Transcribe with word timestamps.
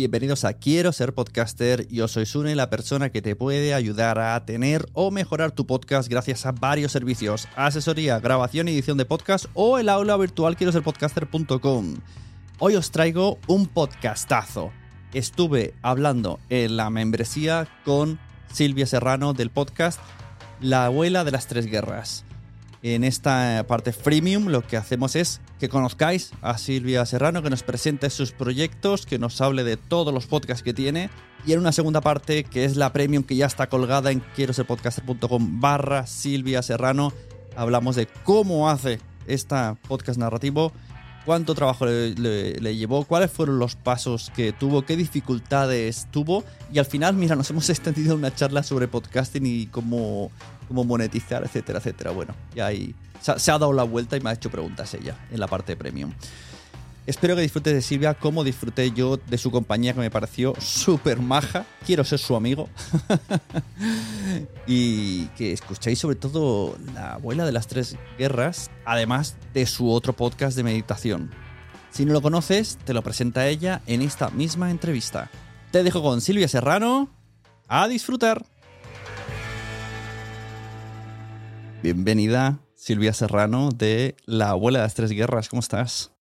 Bienvenidos 0.00 0.46
a 0.46 0.54
Quiero 0.54 0.92
ser 0.92 1.12
podcaster. 1.12 1.86
Yo 1.88 2.08
soy 2.08 2.24
Sune, 2.24 2.54
la 2.54 2.70
persona 2.70 3.10
que 3.10 3.20
te 3.20 3.36
puede 3.36 3.74
ayudar 3.74 4.18
a 4.18 4.46
tener 4.46 4.88
o 4.94 5.10
mejorar 5.10 5.52
tu 5.52 5.66
podcast 5.66 6.08
gracias 6.08 6.46
a 6.46 6.52
varios 6.52 6.90
servicios: 6.90 7.48
asesoría, 7.54 8.18
grabación 8.18 8.66
y 8.66 8.70
edición 8.70 8.96
de 8.96 9.04
podcast 9.04 9.44
o 9.52 9.76
el 9.76 9.90
aula 9.90 10.16
virtual 10.16 10.56
quiero 10.56 10.72
ser 10.72 10.82
podcaster.com. 10.82 11.96
Hoy 12.60 12.76
os 12.76 12.90
traigo 12.92 13.38
un 13.46 13.66
podcastazo. 13.66 14.72
Estuve 15.12 15.74
hablando 15.82 16.40
en 16.48 16.78
la 16.78 16.88
membresía 16.88 17.68
con 17.84 18.18
Silvia 18.50 18.86
Serrano 18.86 19.34
del 19.34 19.50
podcast 19.50 20.00
La 20.62 20.86
abuela 20.86 21.24
de 21.24 21.32
las 21.32 21.46
tres 21.46 21.66
guerras. 21.66 22.24
En 22.82 23.04
esta 23.04 23.64
parte 23.68 23.92
freemium 23.92 24.48
lo 24.48 24.66
que 24.66 24.78
hacemos 24.78 25.14
es 25.14 25.42
que 25.58 25.68
conozcáis 25.68 26.32
a 26.40 26.56
Silvia 26.56 27.04
Serrano, 27.04 27.42
que 27.42 27.50
nos 27.50 27.62
presente 27.62 28.08
sus 28.08 28.32
proyectos, 28.32 29.04
que 29.04 29.18
nos 29.18 29.40
hable 29.42 29.64
de 29.64 29.76
todos 29.76 30.14
los 30.14 30.26
podcasts 30.26 30.62
que 30.62 30.72
tiene. 30.72 31.10
Y 31.46 31.52
en 31.52 31.58
una 31.58 31.72
segunda 31.72 32.00
parte, 32.00 32.44
que 32.44 32.64
es 32.64 32.76
la 32.76 32.92
premium 32.92 33.22
que 33.22 33.36
ya 33.36 33.46
está 33.46 33.68
colgada 33.68 34.10
en 34.10 34.20
quiero 34.34 34.54
ser 34.54 34.66
podcaster.com 34.66 35.60
barra 35.60 36.06
Silvia 36.06 36.62
Serrano, 36.62 37.12
hablamos 37.54 37.96
de 37.96 38.06
cómo 38.24 38.70
hace 38.70 38.98
esta 39.26 39.76
podcast 39.86 40.18
narrativo, 40.18 40.72
cuánto 41.24 41.54
trabajo 41.54 41.86
le, 41.86 42.14
le- 42.14 42.54
le 42.60 42.76
llevó, 42.76 43.04
cuáles 43.04 43.30
fueron 43.30 43.58
los 43.58 43.76
pasos 43.76 44.30
que 44.34 44.52
tuvo, 44.52 44.82
qué 44.82 44.96
dificultades 44.96 46.06
tuvo. 46.10 46.44
Y 46.72 46.78
al 46.78 46.86
final, 46.86 47.14
mira, 47.14 47.36
nos 47.36 47.50
hemos 47.50 47.68
extendido 47.70 48.12
en 48.14 48.18
una 48.18 48.34
charla 48.34 48.62
sobre 48.62 48.88
podcasting 48.88 49.46
y 49.46 49.66
cómo, 49.66 50.30
cómo 50.68 50.84
monetizar, 50.84 51.42
etcétera, 51.44 51.78
etcétera. 51.78 52.10
Bueno, 52.10 52.34
ya 52.54 52.66
ahí 52.66 52.94
se 53.20 53.38
se 53.38 53.50
ha 53.50 53.58
dado 53.58 53.72
la 53.72 53.82
vuelta 53.82 54.16
y 54.16 54.20
me 54.20 54.30
ha 54.30 54.32
hecho 54.32 54.50
preguntas 54.50 54.94
ella 54.94 55.16
en 55.30 55.40
la 55.40 55.46
parte 55.46 55.76
premium. 55.76 56.12
Espero 57.06 57.34
que 57.34 57.42
disfrutes 57.42 57.72
de 57.72 57.82
Silvia 57.82 58.14
como 58.14 58.44
disfruté 58.44 58.90
yo 58.92 59.16
de 59.16 59.38
su 59.38 59.50
compañía 59.50 59.94
que 59.94 60.00
me 60.00 60.10
pareció 60.10 60.54
súper 60.60 61.18
maja. 61.18 61.64
Quiero 61.86 62.04
ser 62.04 62.18
su 62.18 62.36
amigo. 62.36 62.68
y 64.66 65.26
que 65.28 65.52
escuchéis 65.52 65.98
sobre 65.98 66.16
todo 66.16 66.76
la 66.94 67.14
abuela 67.14 67.46
de 67.46 67.52
las 67.52 67.66
tres 67.66 67.96
guerras, 68.18 68.70
además 68.84 69.36
de 69.54 69.66
su 69.66 69.90
otro 69.90 70.12
podcast 70.12 70.56
de 70.56 70.62
meditación. 70.62 71.30
Si 71.90 72.04
no 72.04 72.12
lo 72.12 72.22
conoces, 72.22 72.78
te 72.84 72.94
lo 72.94 73.02
presenta 73.02 73.48
ella 73.48 73.80
en 73.86 74.02
esta 74.02 74.30
misma 74.30 74.70
entrevista. 74.70 75.30
Te 75.72 75.82
dejo 75.82 76.02
con 76.02 76.20
Silvia 76.20 76.48
Serrano. 76.48 77.08
A 77.66 77.88
disfrutar. 77.88 78.44
Bienvenida, 81.82 82.60
Silvia 82.74 83.12
Serrano 83.12 83.70
de 83.70 84.16
La 84.26 84.50
abuela 84.50 84.80
de 84.80 84.84
las 84.84 84.94
tres 84.94 85.10
guerras. 85.12 85.48
¿Cómo 85.48 85.60
estás? 85.60 86.12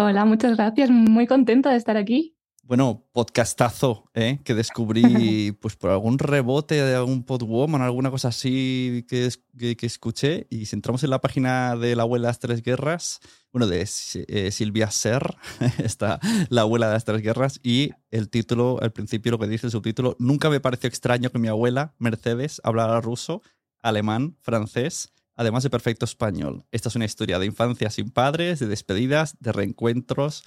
Hola, 0.00 0.24
muchas 0.24 0.56
gracias. 0.56 0.90
Muy 0.90 1.26
contenta 1.26 1.72
de 1.72 1.76
estar 1.76 1.96
aquí. 1.96 2.36
Bueno, 2.62 3.04
podcastazo, 3.12 4.08
¿eh? 4.14 4.38
que 4.44 4.54
descubrí 4.54 5.50
pues 5.60 5.74
por 5.74 5.90
algún 5.90 6.20
rebote 6.20 6.76
de 6.76 6.94
algún 6.94 7.24
podwoman, 7.24 7.82
alguna 7.82 8.08
cosa 8.08 8.28
así 8.28 9.04
que, 9.08 9.26
es- 9.26 9.42
que, 9.58 9.76
que 9.76 9.86
escuché. 9.86 10.46
Y 10.50 10.66
si 10.66 10.76
entramos 10.76 11.02
en 11.02 11.10
la 11.10 11.20
página 11.20 11.74
de 11.74 11.96
la 11.96 12.04
abuela 12.04 12.28
de 12.28 12.30
las 12.30 12.38
tres 12.38 12.62
guerras, 12.62 13.18
bueno, 13.52 13.66
de 13.66 13.80
eh, 13.80 14.50
Silvia 14.52 14.88
Ser, 14.92 15.34
está 15.82 16.20
la 16.48 16.60
abuela 16.60 16.86
de 16.86 16.92
las 16.92 17.04
tres 17.04 17.20
guerras. 17.20 17.58
Y 17.64 17.90
el 18.12 18.28
título, 18.28 18.78
al 18.80 18.92
principio, 18.92 19.32
lo 19.32 19.38
que 19.40 19.48
dice 19.48 19.66
el 19.66 19.72
subtítulo: 19.72 20.14
Nunca 20.20 20.48
me 20.48 20.60
pareció 20.60 20.86
extraño 20.86 21.30
que 21.30 21.40
mi 21.40 21.48
abuela, 21.48 21.96
Mercedes, 21.98 22.60
hablara 22.62 23.00
ruso, 23.00 23.42
alemán, 23.82 24.36
francés, 24.42 25.10
además 25.38 25.62
de 25.62 25.70
perfecto 25.70 26.04
español. 26.04 26.64
Esta 26.72 26.88
es 26.88 26.96
una 26.96 27.04
historia 27.04 27.38
de 27.38 27.46
infancia 27.46 27.88
sin 27.90 28.10
padres, 28.10 28.58
de 28.58 28.66
despedidas, 28.66 29.36
de 29.38 29.52
reencuentros 29.52 30.42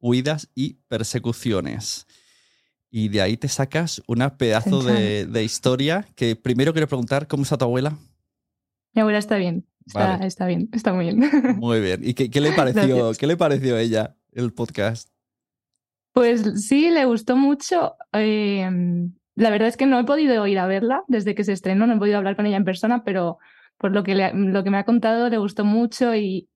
huidas 0.00 0.48
y 0.54 0.74
persecuciones. 0.88 2.06
Y 2.88 3.08
de 3.08 3.20
ahí 3.22 3.36
te 3.36 3.48
sacas 3.48 4.02
una 4.06 4.38
pedazo 4.38 4.82
de, 4.82 5.26
de 5.26 5.44
historia 5.44 6.06
que 6.14 6.36
primero 6.36 6.72
quiero 6.72 6.86
preguntar, 6.86 7.26
¿cómo 7.26 7.42
está 7.42 7.58
tu 7.58 7.64
abuela? 7.64 7.98
Mi 8.94 9.00
abuela 9.02 9.18
está 9.18 9.36
bien. 9.36 9.66
Está, 9.84 10.12
Vale. 10.12 10.26
está 10.26 10.46
bien, 10.46 10.68
está 10.72 10.92
muy 10.92 11.04
bien. 11.04 11.18
Muy 11.58 11.80
bien. 11.80 12.00
¿Y 12.02 12.14
qué, 12.14 12.30
qué 12.30 12.40
le 12.40 12.52
pareció, 12.52 12.96
Gracias. 12.96 13.18
qué 13.18 13.26
le 13.26 13.36
pareció 13.36 13.76
a 13.76 13.80
ella 13.80 14.16
el 14.32 14.52
podcast? 14.52 15.08
Pues 16.12 16.66
sí, 16.66 16.90
le 16.90 17.04
gustó 17.04 17.36
mucho. 17.36 17.94
Eh, 18.12 18.68
la 19.36 19.50
verdad 19.50 19.68
es 19.68 19.76
que 19.76 19.86
no 19.86 20.00
he 20.00 20.04
podido 20.04 20.46
ir 20.46 20.58
a 20.58 20.66
verla 20.66 21.02
desde 21.08 21.34
que 21.34 21.44
se 21.44 21.52
estrenó, 21.52 21.86
no 21.86 21.94
he 21.94 21.98
podido 21.98 22.16
hablar 22.16 22.36
con 22.36 22.46
ella 22.46 22.56
en 22.56 22.64
persona, 22.64 23.04
pero 23.04 23.38
por 23.78 23.92
lo 23.92 24.02
que, 24.02 24.14
le- 24.14 24.32
lo 24.34 24.62
que 24.64 24.70
me 24.70 24.78
ha 24.78 24.84
contado 24.84 25.28
le 25.28 25.38
gustó 25.38 25.64
mucho 25.64 26.14
y 26.14 26.48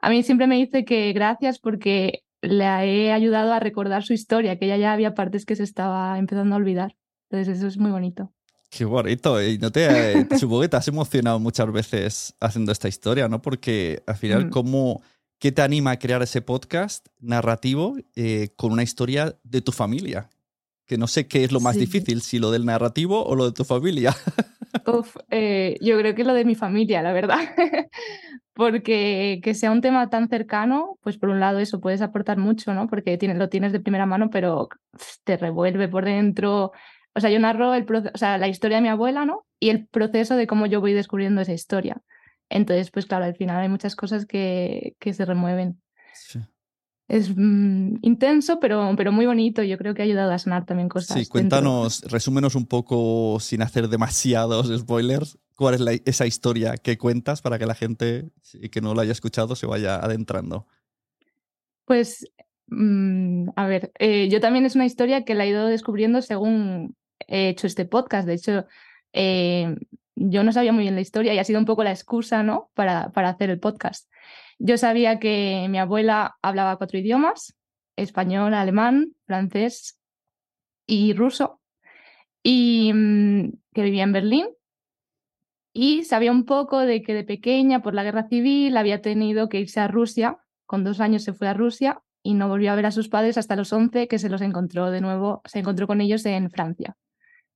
a 0.00 0.10
mí 0.10 0.22
siempre 0.22 0.46
me 0.46 0.56
dice 0.56 0.84
que 0.84 1.12
gracias 1.12 1.58
porque 1.58 2.22
le 2.40 2.64
he 2.64 3.12
ayudado 3.12 3.52
a 3.52 3.58
recordar 3.60 4.04
su 4.04 4.12
historia, 4.12 4.58
que 4.58 4.66
ella 4.66 4.76
ya 4.76 4.92
había 4.92 5.14
partes 5.14 5.44
que 5.44 5.56
se 5.56 5.64
estaba 5.64 6.18
empezando 6.18 6.54
a 6.54 6.58
olvidar. 6.58 6.94
Entonces 7.30 7.58
eso 7.58 7.66
es 7.66 7.78
muy 7.78 7.90
bonito. 7.90 8.32
Qué 8.70 8.84
bonito. 8.84 9.42
Y 9.42 9.58
no 9.58 9.72
te, 9.72 10.24
te- 10.24 10.38
supongo 10.38 10.62
que 10.62 10.68
te 10.68 10.76
has 10.76 10.86
emocionado 10.88 11.40
muchas 11.40 11.70
veces 11.72 12.34
haciendo 12.40 12.70
esta 12.70 12.86
historia, 12.86 13.28
¿no? 13.28 13.42
Porque 13.42 14.02
al 14.06 14.16
final, 14.16 14.46
Mm. 14.46 14.50
¿cómo, 14.50 15.02
¿qué 15.40 15.50
te 15.50 15.62
anima 15.62 15.90
a 15.92 15.98
crear 15.98 16.22
ese 16.22 16.42
podcast 16.42 17.08
narrativo 17.18 17.96
eh, 18.14 18.50
con 18.56 18.70
una 18.72 18.84
historia 18.84 19.36
de 19.42 19.60
tu 19.62 19.72
familia? 19.72 20.28
Que 20.86 20.96
no 20.96 21.06
sé 21.08 21.26
qué 21.26 21.42
es 21.44 21.50
lo 21.52 21.60
más 21.60 21.74
Sí. 21.74 21.80
difícil, 21.80 22.22
si 22.22 22.38
lo 22.38 22.50
del 22.52 22.64
narrativo 22.66 23.24
o 23.26 23.34
lo 23.34 23.46
de 23.46 23.52
tu 23.52 23.64
familia. 23.64 24.14
Eh, 25.30 25.76
yo 25.80 25.98
creo 25.98 26.14
que 26.14 26.24
lo 26.24 26.34
de 26.34 26.44
mi 26.44 26.54
familia, 26.54 27.02
la 27.02 27.12
verdad. 27.12 27.38
Porque 28.52 29.40
que 29.42 29.54
sea 29.54 29.70
un 29.70 29.80
tema 29.80 30.10
tan 30.10 30.28
cercano, 30.28 30.98
pues 31.02 31.16
por 31.16 31.28
un 31.28 31.40
lado 31.40 31.60
eso 31.60 31.80
puedes 31.80 32.02
aportar 32.02 32.38
mucho, 32.38 32.74
¿no? 32.74 32.88
Porque 32.88 33.16
tienes, 33.16 33.38
lo 33.38 33.48
tienes 33.48 33.72
de 33.72 33.80
primera 33.80 34.06
mano, 34.06 34.30
pero 34.30 34.68
te 35.24 35.36
revuelve 35.36 35.88
por 35.88 36.04
dentro. 36.04 36.72
O 37.14 37.20
sea, 37.20 37.30
yo 37.30 37.38
narro 37.38 37.74
el 37.74 37.86
o 38.14 38.18
sea, 38.18 38.38
la 38.38 38.48
historia 38.48 38.78
de 38.78 38.82
mi 38.82 38.88
abuela, 38.88 39.24
¿no? 39.24 39.46
Y 39.60 39.70
el 39.70 39.86
proceso 39.86 40.36
de 40.36 40.46
cómo 40.46 40.66
yo 40.66 40.80
voy 40.80 40.92
descubriendo 40.92 41.40
esa 41.40 41.52
historia. 41.52 42.00
Entonces, 42.48 42.90
pues 42.90 43.06
claro, 43.06 43.24
al 43.24 43.36
final 43.36 43.60
hay 43.60 43.68
muchas 43.68 43.94
cosas 43.94 44.26
que, 44.26 44.94
que 44.98 45.12
se 45.12 45.24
remueven. 45.24 45.80
Es 47.08 47.34
mm, 47.34 47.96
intenso, 48.02 48.60
pero, 48.60 48.92
pero 48.96 49.12
muy 49.12 49.24
bonito. 49.24 49.62
Yo 49.62 49.78
creo 49.78 49.94
que 49.94 50.02
ha 50.02 50.04
ayudado 50.04 50.30
a 50.32 50.38
sanar 50.38 50.66
también 50.66 50.88
cosas. 50.90 51.08
Sí, 51.14 51.20
dentro. 51.20 51.32
cuéntanos, 51.32 52.02
resúmenos 52.02 52.54
un 52.54 52.66
poco, 52.66 53.38
sin 53.40 53.62
hacer 53.62 53.88
demasiados 53.88 54.68
spoilers, 54.78 55.38
cuál 55.56 55.74
es 55.74 55.80
la- 55.80 55.92
esa 56.04 56.26
historia 56.26 56.76
que 56.76 56.98
cuentas 56.98 57.40
para 57.40 57.58
que 57.58 57.66
la 57.66 57.74
gente 57.74 58.30
que 58.70 58.80
no 58.82 58.94
lo 58.94 59.00
haya 59.00 59.12
escuchado 59.12 59.56
se 59.56 59.66
vaya 59.66 59.96
adentrando. 59.96 60.66
Pues, 61.86 62.26
mm, 62.66 63.48
a 63.56 63.66
ver, 63.66 63.90
eh, 63.98 64.28
yo 64.30 64.40
también 64.40 64.66
es 64.66 64.74
una 64.74 64.84
historia 64.86 65.24
que 65.24 65.34
la 65.34 65.44
he 65.44 65.48
ido 65.48 65.66
descubriendo 65.66 66.20
según 66.20 66.94
he 67.26 67.48
hecho 67.48 67.66
este 67.66 67.86
podcast. 67.86 68.28
De 68.28 68.34
hecho, 68.34 68.66
eh, 69.14 69.74
yo 70.14 70.44
no 70.44 70.52
sabía 70.52 70.72
muy 70.72 70.82
bien 70.82 70.94
la 70.94 71.00
historia 71.00 71.32
y 71.32 71.38
ha 71.38 71.44
sido 71.44 71.58
un 71.58 71.64
poco 71.64 71.84
la 71.84 71.90
excusa, 71.92 72.42
¿no? 72.42 72.70
Para, 72.74 73.10
para 73.12 73.30
hacer 73.30 73.48
el 73.48 73.58
podcast. 73.60 74.10
Yo 74.58 74.76
sabía 74.76 75.18
que 75.18 75.66
mi 75.70 75.78
abuela 75.78 76.36
hablaba 76.42 76.76
cuatro 76.76 76.98
idiomas, 76.98 77.56
español, 77.96 78.54
alemán, 78.54 79.12
francés 79.24 80.00
y 80.86 81.12
ruso, 81.12 81.60
y 82.42 82.92
mm, 82.92 83.52
que 83.72 83.82
vivía 83.82 84.04
en 84.04 84.12
Berlín. 84.12 84.46
Y 85.72 86.04
sabía 86.04 86.32
un 86.32 86.44
poco 86.44 86.80
de 86.80 87.02
que 87.02 87.14
de 87.14 87.24
pequeña, 87.24 87.82
por 87.82 87.94
la 87.94 88.02
guerra 88.02 88.26
civil, 88.28 88.76
había 88.76 89.00
tenido 89.00 89.48
que 89.48 89.60
irse 89.60 89.80
a 89.80 89.86
Rusia. 89.86 90.38
Con 90.66 90.82
dos 90.82 91.00
años 91.00 91.22
se 91.22 91.34
fue 91.34 91.46
a 91.48 91.54
Rusia 91.54 92.02
y 92.22 92.34
no 92.34 92.48
volvió 92.48 92.72
a 92.72 92.74
ver 92.74 92.86
a 92.86 92.90
sus 92.90 93.08
padres 93.08 93.38
hasta 93.38 93.54
los 93.54 93.72
11, 93.72 94.08
que 94.08 94.18
se 94.18 94.28
los 94.28 94.40
encontró 94.40 94.90
de 94.90 95.00
nuevo, 95.00 95.40
se 95.44 95.60
encontró 95.60 95.86
con 95.86 96.00
ellos 96.00 96.26
en 96.26 96.50
Francia. 96.50 96.96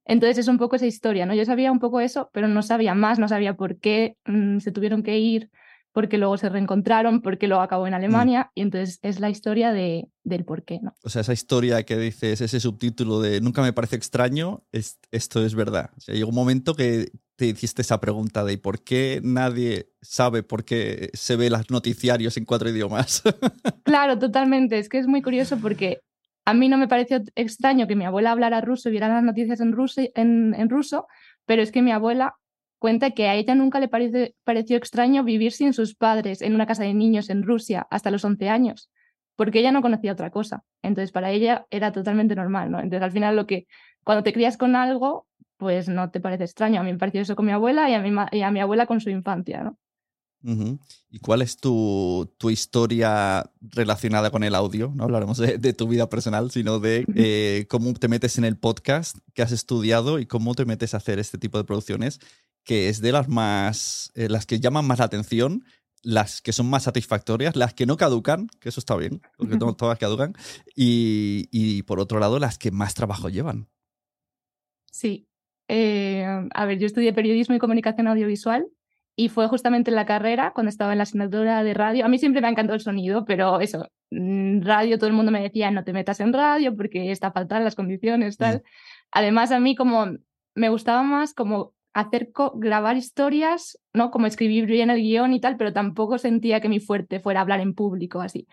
Entonces 0.05 0.39
es 0.39 0.49
un 0.49 0.59
poco 0.59 0.77
esa 0.77 0.87
historia, 0.87 1.27
¿no? 1.27 1.35
Yo 1.35 1.45
sabía 1.45 1.73
un 1.73 1.79
poco 1.79 2.01
eso, 2.01 2.31
pero 2.33 2.49
no 2.49 2.63
sabía 2.63 2.95
más, 2.95 3.19
no 3.19 3.29
sabía 3.29 3.55
por 3.55 3.79
qué 3.79 4.17
mm, 4.27 4.59
se 4.59 4.73
tuvieron 4.73 5.03
que 5.03 5.19
ir, 5.19 5.51
por 5.93 6.09
qué 6.09 6.19
luego 6.19 6.37
se 6.39 6.49
reencontraron, 6.49 7.21
por 7.23 7.39
qué 7.39 7.47
luego 7.49 7.63
acabó 7.63 7.87
en 7.87 7.95
Alemania, 7.95 8.51
y 8.55 8.63
entonces 8.63 8.99
es 9.03 9.21
la 9.21 9.31
historia 9.31 9.73
de, 9.73 10.09
del 10.25 10.45
por 10.45 10.65
qué, 10.65 10.81
¿no? 10.83 10.95
O 11.05 11.09
sea, 11.11 11.21
esa 11.21 11.33
historia 11.35 11.83
que 11.85 11.97
dices, 11.99 12.41
ese 12.41 12.61
subtítulo 12.61 13.21
de 13.21 13.41
Nunca 13.41 13.63
me 13.63 13.73
parece 13.73 13.97
extraño, 13.97 14.65
es- 14.73 14.99
esto 15.11 15.45
es 15.45 15.55
verdad. 15.55 15.91
O 15.97 16.01
sea, 16.01 16.15
llega 16.15 16.27
un 16.27 16.35
momento 16.35 16.75
que 16.75 17.11
te 17.37 17.47
hiciste 17.47 17.83
esa 17.83 18.01
pregunta 18.01 18.45
de 18.45 18.57
por 18.59 18.83
qué 18.83 19.21
nadie 19.23 19.89
sabe 20.01 20.43
por 20.43 20.65
qué 20.65 21.11
se 21.15 21.37
ve 21.37 21.51
los 21.51 21.71
noticiarios 21.71 22.37
en 22.37 22.45
cuatro 22.45 22.69
idiomas. 22.71 23.23
claro, 23.85 24.19
totalmente. 24.19 24.79
Es 24.79 24.89
que 24.89 24.99
es 24.99 25.07
muy 25.07 25.23
curioso 25.23 25.59
porque 25.59 26.01
a 26.45 26.55
mí 26.55 26.69
no 26.69 26.79
me 26.79 26.89
pareció 26.89 27.21
extraño 27.35 27.87
que 27.87 27.97
mi 27.97 28.05
abuela 28.05 28.33
hablara 28.33 28.61
ruso 28.61 28.89
y 28.89 28.93
viera 28.93 29.09
las 29.09 29.23
noticias 29.23 29.61
en 29.61 29.73
ruso, 29.73 30.03
en, 30.15 30.69
ruso 30.69 31.07
pero 31.47 31.63
es 31.63 31.73
que 31.73 31.83
mi 31.83 31.91
abuela 31.93 32.35
cuenta 32.83 33.13
que 33.13 33.29
a 33.29 33.35
ella 33.35 33.55
nunca 33.55 33.81
le 33.81 33.89
pareció 33.89 34.77
extraño 34.77 35.25
vivir 35.25 35.53
sin 35.53 35.73
sus 35.73 35.95
padres 35.95 36.43
en 36.43 36.55
una 36.55 36.67
casa 36.67 36.83
de 36.83 36.93
niños 36.93 37.31
en 37.31 37.45
Rusia 37.45 37.87
hasta 37.91 38.11
los 38.11 38.25
11 38.25 38.51
años, 38.51 38.91
porque 39.37 39.61
ella 39.61 39.73
no 39.73 39.81
conocía 39.81 40.13
otra 40.13 40.31
cosa. 40.31 40.65
Entonces, 40.83 41.13
para 41.13 41.31
ella 41.31 41.67
era 41.71 41.93
totalmente 41.93 42.35
normal, 42.35 42.71
¿no? 42.71 42.79
Entonces, 42.81 43.03
al 43.03 43.13
final, 43.13 43.37
lo 43.37 43.47
que 43.47 43.67
cuando 44.05 44.23
te 44.23 44.33
crías 44.33 44.59
con 44.59 44.77
algo, 44.77 45.27
pues 45.57 45.89
no 45.89 46.11
te 46.11 46.21
parece 46.21 46.45
extraño. 46.45 46.81
A 46.81 46.83
mí 46.83 46.93
me 46.93 46.99
pareció 46.99 47.23
eso 47.23 47.37
con 47.37 47.47
mi 47.47 47.53
abuela 47.53 47.89
y 47.89 47.95
a 47.95 48.03
mi, 48.03 48.11
y 48.33 48.43
a 48.43 48.51
mi 48.51 48.61
abuela 48.61 48.87
con 48.87 49.01
su 49.01 49.09
infancia, 49.09 49.63
¿no? 49.63 49.79
¿Y 51.11 51.21
cuál 51.21 51.41
es 51.41 51.57
tu, 51.57 52.29
tu, 52.37 52.51
historia 52.51 53.49
relacionada 53.61 54.33
con 54.33 54.43
el 54.43 54.57
audio? 54.57 54.93
No 54.93 55.05
hablaremos 55.05 55.39
de, 55.39 55.73
tu 55.73 55.87
vida 55.87 56.09
personal, 56.09 56.51
sino 56.51 56.81
de 56.81 57.05
eh, 57.15 57.67
cómo 57.69 57.93
te 57.95 58.09
metes 58.09 58.39
en 58.39 58.45
el 58.45 58.57
podcast 58.57 59.19
que 59.35 59.43
has 59.43 59.53
estudiado 59.53 60.19
y 60.19 60.27
cómo 60.27 60.57
te 60.57 60.65
metes 60.65 60.95
a 60.95 60.97
hacer 60.97 61.21
este 61.21 61.39
tipo 61.39 61.59
de 61.59 61.65
producciones, 61.65 62.19
que 62.65 62.89
es 62.89 63.01
de 63.01 63.13
las 63.13 63.29
más, 63.29 64.13
eh, 64.15 64.29
las 64.29 64.47
que 64.47 64.61
llaman 64.61 64.87
más 64.87 64.99
la 64.99 65.07
atención, 65.07 65.65
las 66.03 66.43
que 66.43 66.53
son 66.53 66.69
más 66.69 66.85
satisfactorias, 66.85 67.57
las 67.57 67.75
que 67.75 67.87
no 67.87 67.97
caducan, 67.97 68.49
que 68.61 68.69
eso 68.69 68.81
está 68.81 68.97
bien, 68.97 69.23
porque 69.37 69.57
todas 69.57 69.99
caducan, 69.99 70.35
y, 70.75 71.49
y 71.51 71.83
por 71.83 72.01
otro 72.01 72.19
lado, 72.19 72.39
las 72.39 72.59
que 72.59 72.71
más 72.71 72.95
trabajo 72.95 73.29
llevan. 73.29 73.69
Sí. 74.91 75.27
Eh, 75.69 76.27
a 76.53 76.65
ver, 76.67 76.79
yo 76.79 76.87
estudié 76.87 77.13
periodismo 77.13 77.55
y 77.55 77.59
comunicación 77.59 78.09
audiovisual 78.09 78.67
y 79.17 79.29
fue 79.29 79.49
justamente 79.49 79.91
en 79.91 79.97
la 79.97 80.07
carrera, 80.07 80.53
cuando 80.55 80.71
estaba 80.71 80.93
en 80.93 80.99
la 80.99 81.05
asignatura 81.05 81.63
de 81.63 81.75
radio. 81.75 82.05
A 82.05 82.09
mí 82.09 82.19
siempre 82.19 82.41
me 82.41 82.49
ha 82.49 82.51
encantado 82.51 82.75
el 82.75 82.81
sonido, 82.81 83.25
pero 83.25 83.61
eso, 83.61 83.89
mm, 84.11 84.63
radio, 84.63 84.99
todo 84.99 85.09
el 85.09 85.17
mundo 85.17 85.31
me 85.33 85.43
decía, 85.43 85.71
no 85.71 85.85
te 85.85 85.93
metas 85.93 86.21
en 86.21 86.33
radio 86.33 86.77
porque 86.77 87.11
está 87.11 87.31
fatal 87.33 87.65
las 87.65 87.75
condiciones, 87.75 88.37
tal. 88.39 88.63
Además, 89.11 89.53
a 89.53 89.61
mí 89.61 89.75
como 89.77 90.07
me 90.55 90.69
gustaba 90.69 91.03
más 91.03 91.35
como 91.35 91.75
hacer 91.95 92.31
grabar 92.55 92.97
historias, 92.97 93.79
¿no? 93.93 94.11
Como 94.11 94.27
escribir 94.27 94.67
bien 94.67 94.91
el 94.91 95.01
guion 95.01 95.35
y 95.35 95.41
tal, 95.41 95.57
pero 95.57 95.73
tampoco 95.73 96.19
sentía 96.19 96.61
que 96.61 96.69
mi 96.69 96.81
fuerte 96.81 97.21
fuera 97.21 97.41
hablar 97.41 97.61
en 97.61 97.75
público, 97.75 98.21
así. 98.21 98.47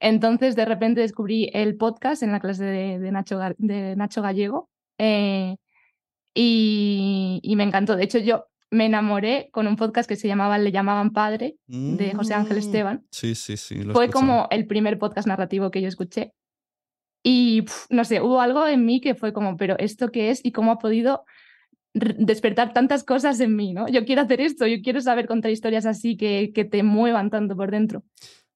Entonces, 0.00 0.56
de 0.56 0.64
repente 0.64 1.00
descubrí 1.00 1.50
el 1.52 1.76
podcast 1.76 2.22
en 2.22 2.32
la 2.32 2.40
clase 2.40 2.64
de, 2.64 3.12
Nacho, 3.12 3.38
de 3.58 3.96
Nacho 3.96 4.22
Gallego 4.22 4.70
eh, 4.96 5.56
y, 6.34 7.40
y 7.42 7.56
me 7.56 7.64
encantó. 7.64 7.96
De 7.96 8.04
hecho, 8.04 8.18
yo 8.18 8.46
me 8.70 8.86
enamoré 8.86 9.48
con 9.52 9.66
un 9.66 9.76
podcast 9.76 10.08
que 10.08 10.16
se 10.16 10.28
llamaba 10.28 10.58
Le 10.58 10.72
llamaban 10.72 11.12
padre, 11.12 11.56
de 11.66 12.12
José 12.14 12.34
Ángel 12.34 12.56
mm. 12.56 12.60
Esteban. 12.60 13.06
Sí, 13.10 13.34
sí, 13.34 13.56
sí. 13.56 13.82
Fue 13.92 14.10
como 14.10 14.46
el 14.50 14.66
primer 14.66 14.98
podcast 14.98 15.26
narrativo 15.26 15.70
que 15.70 15.80
yo 15.80 15.88
escuché. 15.88 16.34
Y 17.22 17.64
no 17.90 18.04
sé, 18.04 18.20
hubo 18.20 18.40
algo 18.40 18.66
en 18.66 18.84
mí 18.84 19.00
que 19.00 19.14
fue 19.14 19.32
como, 19.32 19.56
pero 19.56 19.76
¿esto 19.78 20.10
qué 20.10 20.30
es? 20.30 20.44
Y 20.44 20.52
cómo 20.52 20.72
ha 20.72 20.78
podido 20.78 21.24
despertar 22.18 22.72
tantas 22.72 23.04
cosas 23.04 23.40
en 23.40 23.56
mí, 23.56 23.72
¿no? 23.72 23.88
Yo 23.88 24.04
quiero 24.04 24.22
hacer 24.22 24.40
esto, 24.40 24.66
yo 24.66 24.82
quiero 24.82 25.00
saber 25.00 25.26
contar 25.26 25.50
historias 25.50 25.86
así 25.86 26.16
que, 26.16 26.52
que 26.54 26.64
te 26.64 26.82
muevan 26.82 27.30
tanto 27.30 27.56
por 27.56 27.70
dentro. 27.70 28.04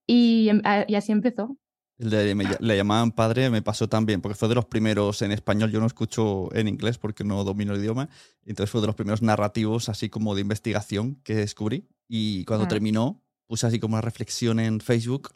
Y, 0.07 0.49
em, 0.49 0.63
y 0.89 0.95
así 0.95 1.13
empezó. 1.13 1.57
Le, 1.99 2.35
le, 2.35 2.77
llamaban 2.77 3.13
padre, 3.13 3.49
me 3.49 3.63
pasó 3.63 3.89
también, 3.89 4.21
porque 4.21 4.35
fue 4.35 4.49
de 4.49 4.57
los 4.57 4.65
primeros 4.65 5.23
en 5.23 5.31
español, 5.31 5.71
yo 5.71 5.79
no 5.79 5.87
escucho 5.87 6.53
en 6.53 6.67
inglés 6.67 6.99
porque 6.99 7.23
no 7.23 7.45
domino 7.45 7.75
el 7.75 7.81
idioma, 7.81 8.09
entonces 8.45 8.71
fue 8.71 8.81
de 8.81 8.89
los 8.89 8.97
primeros 8.97 9.23
narrativos 9.23 9.89
así 9.89 10.09
como 10.09 10.35
de 10.35 10.41
investigación 10.41 11.21
que 11.23 11.37
descubrí 11.37 11.87
y 12.09 12.45
cuando 12.45 12.65
ah. 12.65 12.69
terminó 12.69 13.23
puse 13.47 13.67
así 13.67 13.79
como 13.79 13.95
una 13.95 14.01
reflexión 14.01 14.59
en 14.59 14.81
Facebook 14.81 15.31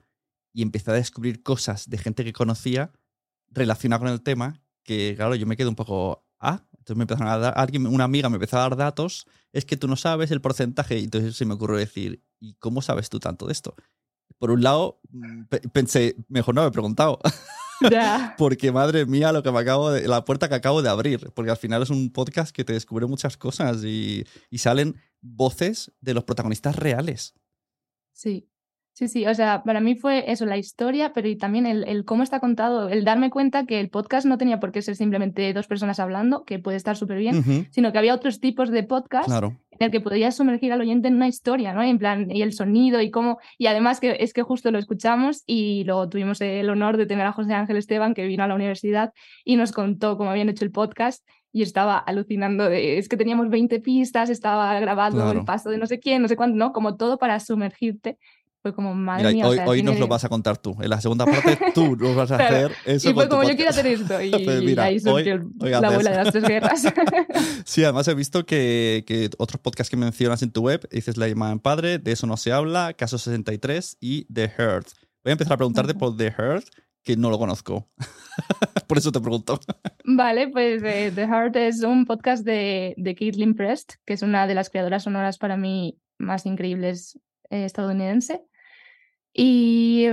y 0.52 0.62
empecé 0.62 0.90
a 0.90 0.94
descubrir 0.94 1.42
cosas 1.42 1.88
de 1.88 1.98
gente 1.98 2.24
que 2.24 2.32
conocía 2.32 2.90
relacionada 3.50 4.00
con 4.00 4.08
el 4.08 4.22
tema 4.22 4.60
que 4.82 5.14
claro, 5.14 5.34
yo 5.34 5.46
me 5.46 5.56
quedé 5.56 5.68
un 5.68 5.74
poco, 5.74 6.26
ah, 6.40 6.64
entonces 6.86 6.96
me 6.96 7.02
empezaron 7.02 7.32
a 7.32 7.38
dar, 7.38 7.54
alguien, 7.56 7.86
una 7.88 8.04
amiga 8.04 8.28
me 8.28 8.36
empezó 8.36 8.58
a 8.58 8.60
dar 8.60 8.76
datos, 8.76 9.26
es 9.52 9.64
que 9.64 9.76
tú 9.76 9.88
no 9.88 9.96
sabes 9.96 10.30
el 10.30 10.40
porcentaje, 10.40 10.98
y 10.98 11.04
entonces 11.04 11.34
se 11.34 11.44
me 11.44 11.54
ocurrió 11.54 11.76
decir, 11.76 12.22
¿y 12.38 12.54
cómo 12.54 12.80
sabes 12.80 13.10
tú 13.10 13.18
tanto 13.18 13.46
de 13.46 13.52
esto? 13.52 13.74
por 14.38 14.50
un 14.50 14.62
lado, 14.62 15.00
mm, 15.10 15.44
pensé, 15.72 16.16
mejor 16.28 16.54
no 16.54 16.62
me 16.62 16.68
he 16.68 16.72
preguntado. 16.72 17.18
porque 18.38 18.72
madre 18.72 19.06
mía, 19.06 19.32
lo 19.32 19.42
que 19.42 19.50
me 19.50 19.58
acabo 19.58 19.90
de, 19.90 20.08
la 20.08 20.24
puerta 20.24 20.48
que 20.48 20.54
acabo 20.54 20.82
de 20.82 20.88
abrir. 20.88 21.30
Porque 21.34 21.50
al 21.50 21.56
final 21.56 21.82
es 21.82 21.90
un 21.90 22.12
podcast 22.12 22.54
que 22.54 22.64
te 22.64 22.72
descubre 22.72 23.06
muchas 23.06 23.36
cosas 23.36 23.84
y, 23.84 24.24
y 24.50 24.58
salen 24.58 24.96
voces 25.20 25.92
de 26.00 26.14
los 26.14 26.24
protagonistas 26.24 26.76
reales. 26.76 27.34
Sí. 28.12 28.48
Sí, 28.96 29.08
sí, 29.08 29.26
o 29.26 29.34
sea, 29.34 29.62
para 29.62 29.81
mí 29.81 29.94
fue 29.94 30.32
eso, 30.32 30.46
la 30.46 30.56
historia, 30.56 31.12
pero 31.12 31.28
y 31.28 31.37
también 31.37 31.66
el, 31.66 31.87
el, 31.87 32.06
cómo 32.06 32.22
está 32.22 32.40
contado, 32.40 32.88
el 32.88 33.04
darme 33.04 33.28
cuenta 33.28 33.66
que 33.66 33.78
el 33.78 33.90
podcast 33.90 34.25
no 34.26 34.38
tenía 34.38 34.58
por 34.58 34.72
qué 34.72 34.81
ser 34.81 34.96
simplemente 34.96 35.52
dos 35.52 35.66
personas 35.66 36.00
hablando, 36.00 36.44
que 36.44 36.58
puede 36.58 36.78
estar 36.78 36.96
súper 36.96 37.19
bien, 37.19 37.69
sino 37.70 37.93
que 37.93 37.98
había 37.98 38.14
otros 38.14 38.40
tipos 38.40 38.70
de 38.70 38.84
podcast 38.84 39.28
en 39.28 39.84
el 39.84 39.90
que 39.90 40.00
podías 40.00 40.34
sumergir 40.34 40.72
al 40.72 40.81
oyente 40.81 41.08
en 41.08 41.16
una 41.16 41.28
historia, 41.28 41.75
¿no? 41.75 41.82
En 41.82 41.98
plan, 41.98 42.31
y 42.31 42.40
el 42.40 42.54
sonido 42.54 43.02
y 43.02 43.10
cómo, 43.10 43.38
y 43.58 43.66
además 43.66 44.00
que 44.00 44.16
es 44.19 44.32
que 44.32 44.40
justo 44.40 44.70
lo 44.70 44.78
escuchamos 44.78 45.42
y 45.44 45.84
luego 45.84 46.08
tuvimos 46.08 46.40
el 46.40 46.70
honor 46.70 46.96
de 46.96 47.04
tener 47.04 47.26
a 47.26 47.32
José 47.32 47.52
Ángel 47.52 47.76
Esteban 47.76 48.14
que 48.14 48.25
vino 48.25 48.44
a 48.44 48.49
la 48.49 48.54
universidad 48.54 49.12
y 49.44 49.56
nos 49.56 49.72
contó 49.72 50.16
cómo 50.16 50.31
habían 50.31 50.49
hecho 50.49 50.64
el 50.64 50.70
podcast 50.70 51.22
y 51.52 51.62
estaba 51.62 51.99
alucinando 51.99 52.69
de, 52.69 52.99
es 52.99 53.08
que 53.08 53.16
teníamos 53.16 53.49
20 53.49 53.81
pistas, 53.81 54.28
estaba 54.28 54.78
grabado 54.78 55.32
el 55.32 55.44
paso 55.44 55.70
de 55.70 55.78
no 55.78 55.87
sé 55.87 56.00
quién, 56.00 56.20
no 56.20 56.28
sé 56.28 56.37
cuánto, 56.37 56.56
¿no? 56.56 56.72
Como 56.72 56.96
todo 56.96 57.19
para 57.19 57.40
sumergirte 57.40 58.19
fue 58.66 58.74
como, 58.74 58.94
madre 58.94 59.32
mía. 59.32 59.46
Hoy, 59.46 59.84
nos 59.84 59.96
lo 60.00 60.08
vas 60.08 60.24
a 60.24 60.28
contar 60.28 60.58
tú. 60.58 60.76
En 60.80 60.90
la 60.90 61.00
segunda 61.00 61.24
parte 61.24 61.56
tú 61.72 61.94
nos 62.00 62.16
vas 62.16 62.32
a 62.32 62.34
hacer 62.34 62.72
eso. 62.84 63.10
Y 63.10 63.14
fue 63.14 63.28
como, 63.28 63.44
yo 63.44 63.54
quiero 63.54 63.70
hacer 63.70 63.86
esto. 63.86 64.20
Y, 64.20 64.30
pues 64.44 64.78
ahí 64.78 64.98
surgió 64.98 65.48
la 65.60 65.78
abuela 65.78 66.10
de 66.10 66.16
las 66.16 66.32
tres 66.32 66.44
guerras. 66.48 66.82
sí, 67.64 67.84
además 67.84 68.08
he 68.08 68.14
visto 68.14 68.44
que, 68.44 69.04
que, 69.06 69.30
otros 69.38 69.60
podcasts 69.60 69.88
que 69.88 69.96
mencionas 69.96 70.42
en 70.42 70.50
tu 70.50 70.62
web, 70.62 70.88
dices 70.90 71.16
La 71.16 71.28
en 71.28 71.60
Padre, 71.60 71.98
De 71.98 72.10
eso 72.10 72.26
no 72.26 72.36
se 72.36 72.50
habla, 72.50 72.92
Caso 72.94 73.18
63 73.18 73.98
y 74.00 74.24
The 74.32 74.48
Heart. 74.48 74.88
Voy 75.22 75.30
a 75.30 75.32
empezar 75.32 75.52
a 75.52 75.56
preguntarte 75.58 75.94
por 75.94 76.16
The 76.16 76.32
Heart, 76.32 76.66
que 77.04 77.16
no 77.16 77.30
lo 77.30 77.38
conozco. 77.38 77.88
por 78.88 78.98
eso 78.98 79.12
te 79.12 79.20
pregunto. 79.20 79.60
Vale, 80.04 80.48
pues 80.48 80.82
eh, 80.82 81.12
The 81.14 81.28
Heart 81.28 81.54
es 81.54 81.84
un 81.84 82.04
podcast 82.04 82.44
de, 82.44 82.94
de 82.96 83.14
Caitlin 83.14 83.54
Prest, 83.54 83.92
que 84.04 84.14
es 84.14 84.22
una 84.22 84.48
de 84.48 84.56
las 84.56 84.70
creadoras 84.70 85.04
sonoras 85.04 85.38
para 85.38 85.56
mí 85.56 86.00
más 86.18 86.46
increíbles 86.46 87.20
eh, 87.50 87.64
estadounidense. 87.64 88.42
Y 89.38 90.06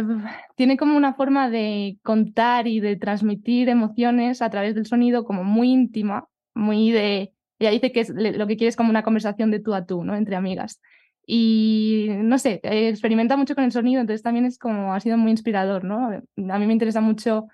tiene 0.57 0.75
como 0.75 0.97
una 0.97 1.13
forma 1.13 1.49
de 1.49 1.97
contar 2.03 2.67
y 2.67 2.81
de 2.81 2.97
transmitir 2.97 3.69
emociones 3.69 4.41
a 4.41 4.50
través 4.50 4.75
del 4.75 4.86
sonido 4.86 5.24
como 5.24 5.45
muy 5.45 5.71
íntima, 5.71 6.27
muy 6.53 6.91
de... 6.91 7.31
Ella 7.57 7.71
dice 7.71 7.93
que 7.93 8.05
lo 8.33 8.48
que 8.48 8.57
quiere 8.57 8.67
es 8.67 8.75
como 8.75 8.89
una 8.89 9.03
conversación 9.03 9.50
de 9.50 9.62
tú 9.62 9.74
a 9.74 9.86
tú, 9.86 10.03
¿no? 10.03 10.17
Entre 10.17 10.36
amigas. 10.36 10.81
Y 11.25 12.07
no 12.17 12.38
sé, 12.38 12.59
experimenta 12.63 13.38
mucho 13.38 13.55
con 13.55 13.63
el 13.63 13.71
sonido, 13.71 14.01
entonces 14.01 14.24
también 14.24 14.45
es 14.45 14.59
como, 14.59 14.93
ha 14.93 15.00
sido 15.00 15.17
muy 15.17 15.31
inspirador, 15.31 15.86
¿no? 15.86 16.09
A 16.09 16.59
mí 16.59 16.67
me 16.67 16.74
interesa 16.74 17.00
mucho 17.00 17.48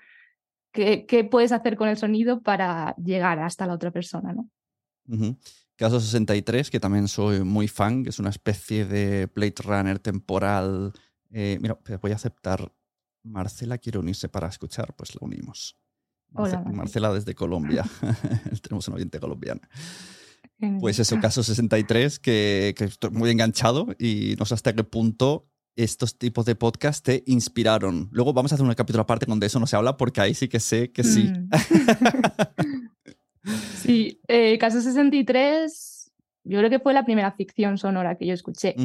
qué, 0.71 1.05
qué 1.05 1.23
puedes 1.23 1.51
hacer 1.51 1.75
con 1.75 1.87
el 1.87 1.97
sonido 1.97 2.41
para 2.41 2.95
llegar 2.95 3.37
hasta 3.37 3.67
la 3.67 3.73
otra 3.73 3.91
persona, 3.91 4.33
¿no? 4.33 4.49
Caso 5.75 5.99
63, 5.99 6.71
que 6.71 6.79
también 6.79 7.07
soy 7.07 7.43
muy 7.43 7.67
fan, 7.67 8.03
que 8.03 8.09
es 8.09 8.17
una 8.17 8.31
especie 8.31 8.85
de 8.85 9.27
Blade 9.27 9.61
Runner 9.63 9.99
temporal 9.99 10.93
eh, 11.31 11.57
mira, 11.61 11.77
voy 12.01 12.11
a 12.11 12.15
aceptar. 12.15 12.71
Marcela 13.23 13.77
quiere 13.77 13.99
unirse 13.99 14.29
para 14.29 14.47
escuchar, 14.47 14.95
pues 14.95 15.13
lo 15.15 15.21
unimos. 15.21 15.77
Marcela 16.31 17.13
desde 17.13 17.35
Colombia. 17.35 17.83
Tenemos 18.61 18.87
un 18.87 18.95
oyente 18.95 19.19
colombiano. 19.19 19.61
Pues 20.79 20.99
eso, 20.99 21.17
caso 21.21 21.41
63, 21.41 22.19
que, 22.19 22.75
que, 22.77 22.83
estoy 22.83 23.11
muy 23.11 23.29
enganchado 23.29 23.87
y 23.97 24.35
no 24.37 24.45
sé 24.45 24.55
hasta 24.55 24.73
qué 24.73 24.83
punto 24.83 25.47
estos 25.83 26.17
tipos 26.17 26.45
de 26.45 26.55
podcast 26.55 27.05
te 27.05 27.23
inspiraron. 27.27 28.09
Luego 28.11 28.33
vamos 28.33 28.51
a 28.51 28.55
hacer 28.55 28.65
un 28.65 28.73
capítulo 28.73 29.03
aparte 29.03 29.25
donde 29.25 29.47
eso 29.47 29.59
no 29.59 29.67
se 29.67 29.77
habla, 29.77 29.95
porque 29.95 30.19
ahí 30.19 30.33
sí 30.33 30.49
que 30.49 30.59
sé 30.59 30.91
que 30.91 31.05
sí. 31.05 31.31
Mm. 31.31 31.49
sí, 33.75 34.19
eh, 34.27 34.57
caso 34.57 34.81
63, 34.81 36.11
yo 36.43 36.57
creo 36.57 36.69
que 36.69 36.79
fue 36.79 36.93
la 36.93 37.05
primera 37.05 37.31
ficción 37.31 37.77
sonora 37.77 38.17
que 38.17 38.27
yo 38.27 38.33
escuché. 38.33 38.75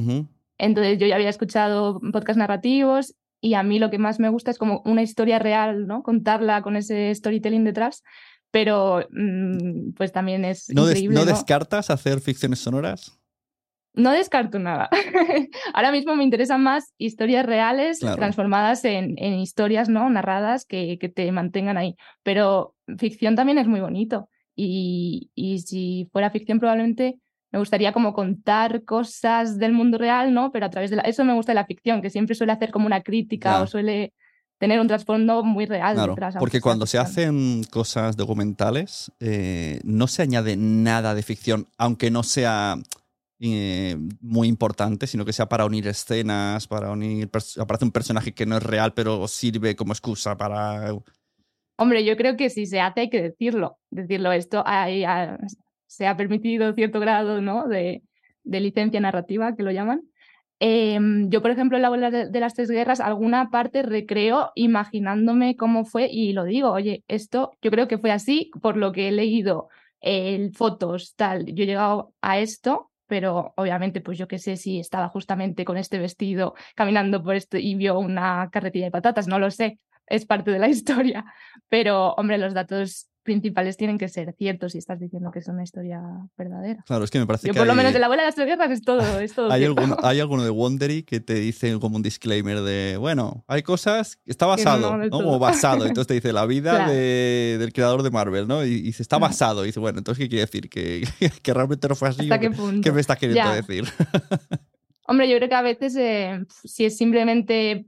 Entonces 0.58 0.98
yo 0.98 1.06
ya 1.06 1.16
había 1.16 1.30
escuchado 1.30 2.00
podcasts 2.12 2.38
narrativos 2.38 3.14
y 3.40 3.54
a 3.54 3.62
mí 3.62 3.78
lo 3.78 3.90
que 3.90 3.98
más 3.98 4.20
me 4.20 4.28
gusta 4.28 4.50
es 4.50 4.58
como 4.58 4.82
una 4.84 5.02
historia 5.02 5.38
real, 5.38 5.86
¿no? 5.86 6.02
Contarla 6.02 6.62
con 6.62 6.76
ese 6.76 7.14
storytelling 7.14 7.64
detrás, 7.64 8.02
pero 8.50 9.06
mm, 9.10 9.92
pues 9.96 10.12
también 10.12 10.44
es 10.44 10.70
¿No 10.70 10.88
increíble. 10.88 11.16
¿No, 11.16 11.24
descartas 11.24 11.90
hacer 11.90 12.20
ficciones 12.20 12.60
sonoras? 12.60 13.18
No 13.92 14.12
descarto 14.12 14.58
nada. 14.58 14.88
Ahora 15.74 15.92
mismo 15.92 16.16
me 16.16 16.24
interesan 16.24 16.62
más 16.62 16.94
historias 16.98 17.46
reales 17.46 18.00
transformadas 18.00 18.84
en, 18.84 19.14
en, 19.18 19.34
historias 19.34 19.88
no 19.88 20.08
narradas 20.08 20.64
que, 20.64 20.98
que, 20.98 21.08
te 21.08 21.30
mantengan 21.30 21.76
ahí. 21.76 21.96
Pero 22.22 22.74
ficción 22.98 23.36
también 23.36 23.58
es 23.58 23.68
muy 23.68 23.80
bonito. 23.80 24.28
Y, 24.56 25.30
y 25.34 25.58
si 25.60 26.08
fuera 26.12 26.30
ficción 26.30 26.58
probablemente 26.58 27.18
me 27.54 27.60
gustaría 27.60 27.92
como 27.92 28.14
contar 28.14 28.82
cosas 28.84 29.58
del 29.58 29.72
mundo 29.72 29.96
real, 29.96 30.34
¿no? 30.34 30.50
Pero 30.50 30.66
a 30.66 30.70
través 30.70 30.90
de 30.90 30.96
la... 30.96 31.02
Eso 31.02 31.24
me 31.24 31.34
gusta 31.34 31.52
de 31.52 31.54
la 31.54 31.66
ficción, 31.66 32.02
que 32.02 32.10
siempre 32.10 32.34
suele 32.34 32.50
hacer 32.50 32.72
como 32.72 32.86
una 32.86 33.00
crítica 33.00 33.62
o 33.62 33.68
suele 33.68 34.12
tener 34.58 34.80
un 34.80 34.88
trasfondo 34.88 35.44
muy 35.44 35.64
real 35.64 35.94
claro, 35.94 36.16
Porque 36.40 36.60
cuando 36.60 36.84
se 36.84 36.98
hacen 36.98 37.62
cosas 37.70 38.16
documentales, 38.16 39.12
eh, 39.20 39.78
no 39.84 40.08
se 40.08 40.22
añade 40.22 40.56
nada 40.56 41.14
de 41.14 41.22
ficción, 41.22 41.68
aunque 41.78 42.10
no 42.10 42.24
sea 42.24 42.76
eh, 43.38 43.96
muy 44.20 44.48
importante, 44.48 45.06
sino 45.06 45.24
que 45.24 45.32
sea 45.32 45.48
para 45.48 45.64
unir 45.64 45.86
escenas, 45.86 46.66
para 46.66 46.90
unir. 46.90 47.30
Aparece 47.60 47.84
un 47.84 47.92
personaje 47.92 48.34
que 48.34 48.46
no 48.46 48.56
es 48.56 48.64
real, 48.64 48.94
pero 48.94 49.28
sirve 49.28 49.76
como 49.76 49.92
excusa 49.92 50.36
para. 50.36 50.92
Hombre, 51.78 52.04
yo 52.04 52.16
creo 52.16 52.36
que 52.36 52.50
si 52.50 52.66
se 52.66 52.80
hace 52.80 53.02
hay 53.02 53.10
que 53.10 53.22
decirlo. 53.22 53.78
Decirlo 53.90 54.32
esto, 54.32 54.64
hay, 54.66 55.04
se 55.86 56.06
ha 56.06 56.16
permitido 56.16 56.72
cierto 56.74 57.00
grado 57.00 57.40
¿no? 57.40 57.68
de, 57.68 58.02
de 58.44 58.60
licencia 58.60 59.00
narrativa, 59.00 59.56
que 59.56 59.62
lo 59.62 59.70
llaman. 59.70 60.02
Em, 60.60 61.28
yo, 61.30 61.42
por 61.42 61.50
ejemplo, 61.50 61.76
en 61.76 61.82
la 61.82 61.88
abuela 61.88 62.10
de, 62.10 62.40
las 62.40 62.54
tres 62.54 62.70
guerras, 62.70 63.00
alguna 63.00 63.50
parte 63.50 63.82
recreo 63.82 64.52
imaginándome 64.54 65.56
cómo 65.56 65.84
fue 65.84 66.08
y 66.10 66.32
lo 66.32 66.44
digo, 66.44 66.70
oye, 66.70 67.04
esto 67.08 67.52
yo 67.60 67.70
creo 67.70 67.88
que 67.88 67.98
fue 67.98 68.12
así 68.12 68.50
por 68.62 68.76
lo 68.76 68.92
que 68.92 69.08
he 69.08 69.12
leído, 69.12 69.68
el 70.00 70.52
fotos, 70.54 71.14
tal, 71.16 71.46
yo 71.46 71.64
he 71.64 71.66
llegado 71.66 72.12
a 72.20 72.38
esto, 72.38 72.90
pero 73.06 73.52
obviamente, 73.56 74.00
pues 74.00 74.16
yo 74.16 74.28
qué 74.28 74.38
sé 74.38 74.56
si 74.56 74.78
estaba 74.78 75.08
justamente 75.08 75.64
con 75.64 75.76
este 75.76 75.98
vestido 75.98 76.54
caminando 76.74 77.22
por 77.22 77.34
esto 77.34 77.58
y 77.58 77.74
vio 77.74 77.98
una 77.98 78.48
carretilla 78.50 78.86
de 78.86 78.90
patatas, 78.90 79.28
no 79.28 79.38
lo 79.38 79.50
sé, 79.50 79.78
es 80.06 80.24
parte 80.24 80.50
de 80.50 80.58
la 80.58 80.68
historia, 80.70 81.24
pero 81.68 82.14
hombre, 82.14 82.38
los 82.38 82.54
datos 82.54 83.10
principales 83.24 83.76
tienen 83.76 83.98
que 83.98 84.08
ser 84.08 84.32
ciertos 84.38 84.72
si 84.72 84.78
estás 84.78 85.00
diciendo 85.00 85.30
que 85.32 85.40
es 85.40 85.48
una 85.48 85.64
historia 85.64 86.00
verdadera. 86.36 86.84
Claro, 86.86 87.04
es 87.04 87.10
que 87.10 87.18
me 87.18 87.26
parece 87.26 87.48
Yo, 87.48 87.54
que. 87.54 87.58
por 87.58 87.66
lo 87.66 87.74
menos 87.74 87.92
de 87.92 87.98
la 87.98 88.06
abuela 88.06 88.22
de 88.22 88.28
las 88.28 88.34
tres 88.34 88.46
guerras 88.46 88.70
es 88.70 88.82
todo. 88.82 89.20
Es 89.20 89.34
todo 89.34 89.50
hay, 89.50 89.64
alguno, 89.64 89.96
hay 90.02 90.20
alguno 90.20 90.44
de 90.44 90.50
Wondery 90.50 91.02
que 91.02 91.20
te 91.20 91.34
dice 91.34 91.78
como 91.80 91.96
un 91.96 92.02
disclaimer 92.02 92.60
de, 92.60 92.96
bueno, 92.98 93.44
hay 93.48 93.62
cosas, 93.62 94.20
está 94.26 94.46
basado, 94.46 94.96
no, 94.96 95.10
Como 95.10 95.38
basado. 95.38 95.86
Entonces 95.86 96.06
te 96.06 96.14
dice 96.14 96.32
la 96.32 96.46
vida 96.46 96.88
de, 96.88 97.56
del 97.58 97.72
creador 97.72 98.02
de 98.02 98.10
Marvel, 98.10 98.46
¿no? 98.46 98.64
Y, 98.64 98.92
se 98.92 99.02
está 99.02 99.18
basado. 99.18 99.64
Y 99.64 99.68
dice, 99.68 99.80
bueno, 99.80 99.98
entonces, 99.98 100.22
¿qué 100.22 100.28
quiere 100.28 100.44
decir? 100.44 100.68
¿Que, 100.68 101.04
que 101.42 101.54
realmente 101.54 101.88
no 101.88 101.96
fue 101.96 102.10
así? 102.10 102.22
¿Hasta 102.22 102.38
qué, 102.38 102.50
punto? 102.50 102.82
¿Qué 102.82 102.92
me 102.92 103.00
estás 103.00 103.18
queriendo 103.18 103.52
decir? 103.52 103.84
Hombre, 105.06 105.28
yo 105.28 105.36
creo 105.36 105.48
que 105.48 105.54
a 105.54 105.62
veces 105.62 105.96
eh, 105.96 106.44
si 106.64 106.86
es 106.86 106.96
simplemente 106.96 107.86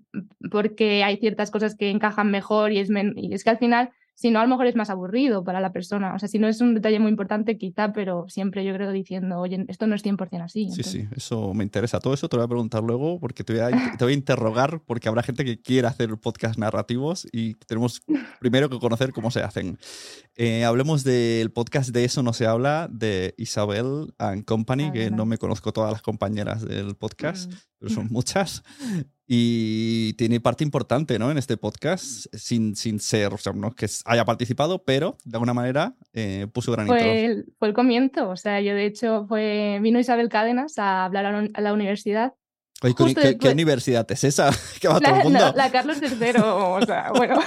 porque 0.50 1.02
hay 1.02 1.16
ciertas 1.16 1.50
cosas 1.50 1.74
que 1.74 1.90
encajan 1.90 2.30
mejor 2.30 2.72
y 2.72 2.78
es, 2.78 2.90
y 3.16 3.32
es 3.32 3.42
que 3.42 3.50
al 3.50 3.58
final 3.58 3.90
si 4.16 4.30
no, 4.30 4.40
a 4.40 4.42
lo 4.44 4.48
mejor 4.48 4.66
es 4.66 4.74
más 4.76 4.88
aburrido 4.88 5.44
para 5.44 5.60
la 5.60 5.72
persona. 5.72 6.14
O 6.14 6.18
sea, 6.18 6.26
si 6.26 6.38
no 6.38 6.48
es 6.48 6.62
un 6.62 6.74
detalle 6.74 6.98
muy 6.98 7.10
importante, 7.10 7.58
quizá, 7.58 7.92
pero 7.92 8.24
siempre 8.30 8.64
yo 8.64 8.72
creo 8.72 8.90
diciendo, 8.90 9.38
oye, 9.38 9.66
esto 9.68 9.86
no 9.86 9.94
es 9.94 10.02
100% 10.02 10.42
así. 10.42 10.70
Sí, 10.70 10.82
sí, 10.82 11.06
eso 11.14 11.52
me 11.52 11.62
interesa. 11.62 12.00
Todo 12.00 12.14
eso 12.14 12.26
te 12.26 12.36
voy 12.36 12.44
a 12.46 12.48
preguntar 12.48 12.82
luego 12.82 13.20
porque 13.20 13.44
te 13.44 13.52
voy 13.52 13.60
a, 13.60 13.96
te 13.98 14.04
voy 14.04 14.14
a 14.14 14.16
interrogar 14.16 14.80
porque 14.86 15.10
habrá 15.10 15.22
gente 15.22 15.44
que 15.44 15.60
quiera 15.60 15.90
hacer 15.90 16.16
podcast 16.16 16.58
narrativos 16.58 17.28
y 17.30 17.56
tenemos 17.66 18.00
primero 18.40 18.70
que 18.70 18.78
conocer 18.78 19.12
cómo 19.12 19.30
se 19.30 19.42
hacen. 19.42 19.78
Eh, 20.34 20.64
hablemos 20.64 21.04
del 21.04 21.52
podcast 21.52 21.90
de 21.90 22.04
Eso 22.04 22.22
no 22.22 22.32
se 22.32 22.46
habla 22.46 22.88
de 22.90 23.34
Isabel 23.36 24.14
and 24.16 24.46
Company, 24.46 24.92
que 24.92 25.10
no 25.10 25.26
me 25.26 25.36
conozco 25.36 25.74
todas 25.74 25.92
las 25.92 26.00
compañeras 26.00 26.66
del 26.66 26.94
podcast, 26.96 27.52
mm. 27.52 27.56
pero 27.80 27.94
son 27.94 28.08
muchas. 28.10 28.62
Y 29.26 30.12
tiene 30.14 30.40
parte 30.40 30.62
importante 30.62 31.18
¿no? 31.18 31.30
en 31.30 31.38
este 31.38 31.56
podcast, 31.56 32.26
sin, 32.32 32.76
sin 32.76 33.00
ser, 33.00 33.34
o 33.34 33.38
sea, 33.38 33.52
no 33.52 33.72
que 33.72 33.86
haya 34.04 34.24
participado, 34.24 34.84
pero 34.84 35.18
de 35.24 35.36
alguna 35.36 35.52
manera 35.52 35.94
eh, 36.12 36.46
puso 36.52 36.70
granito. 36.70 36.94
Fue 36.94 37.24
el, 37.24 37.46
fue 37.58 37.68
el 37.68 37.74
comienzo, 37.74 38.28
o 38.28 38.36
sea, 38.36 38.60
yo 38.60 38.74
de 38.74 38.86
hecho 38.86 39.26
fue, 39.26 39.80
vino 39.82 39.98
Isabel 39.98 40.28
Cádenas 40.28 40.78
a 40.78 41.04
hablar 41.04 41.50
a 41.52 41.60
la 41.60 41.72
universidad 41.72 42.34
¿qué, 42.80 43.48
universidad 43.50 44.10
es 44.10 44.24
esa? 44.24 44.50
¿Qué 44.80 44.88
va 44.88 44.94
la, 44.94 45.00
todo 45.00 45.16
el 45.16 45.24
mundo? 45.24 45.52
La, 45.54 45.70
Carlos 45.70 45.98
III, 46.02 46.40
o 46.42 46.82
sea, 46.82 47.10
bueno. 47.16 47.40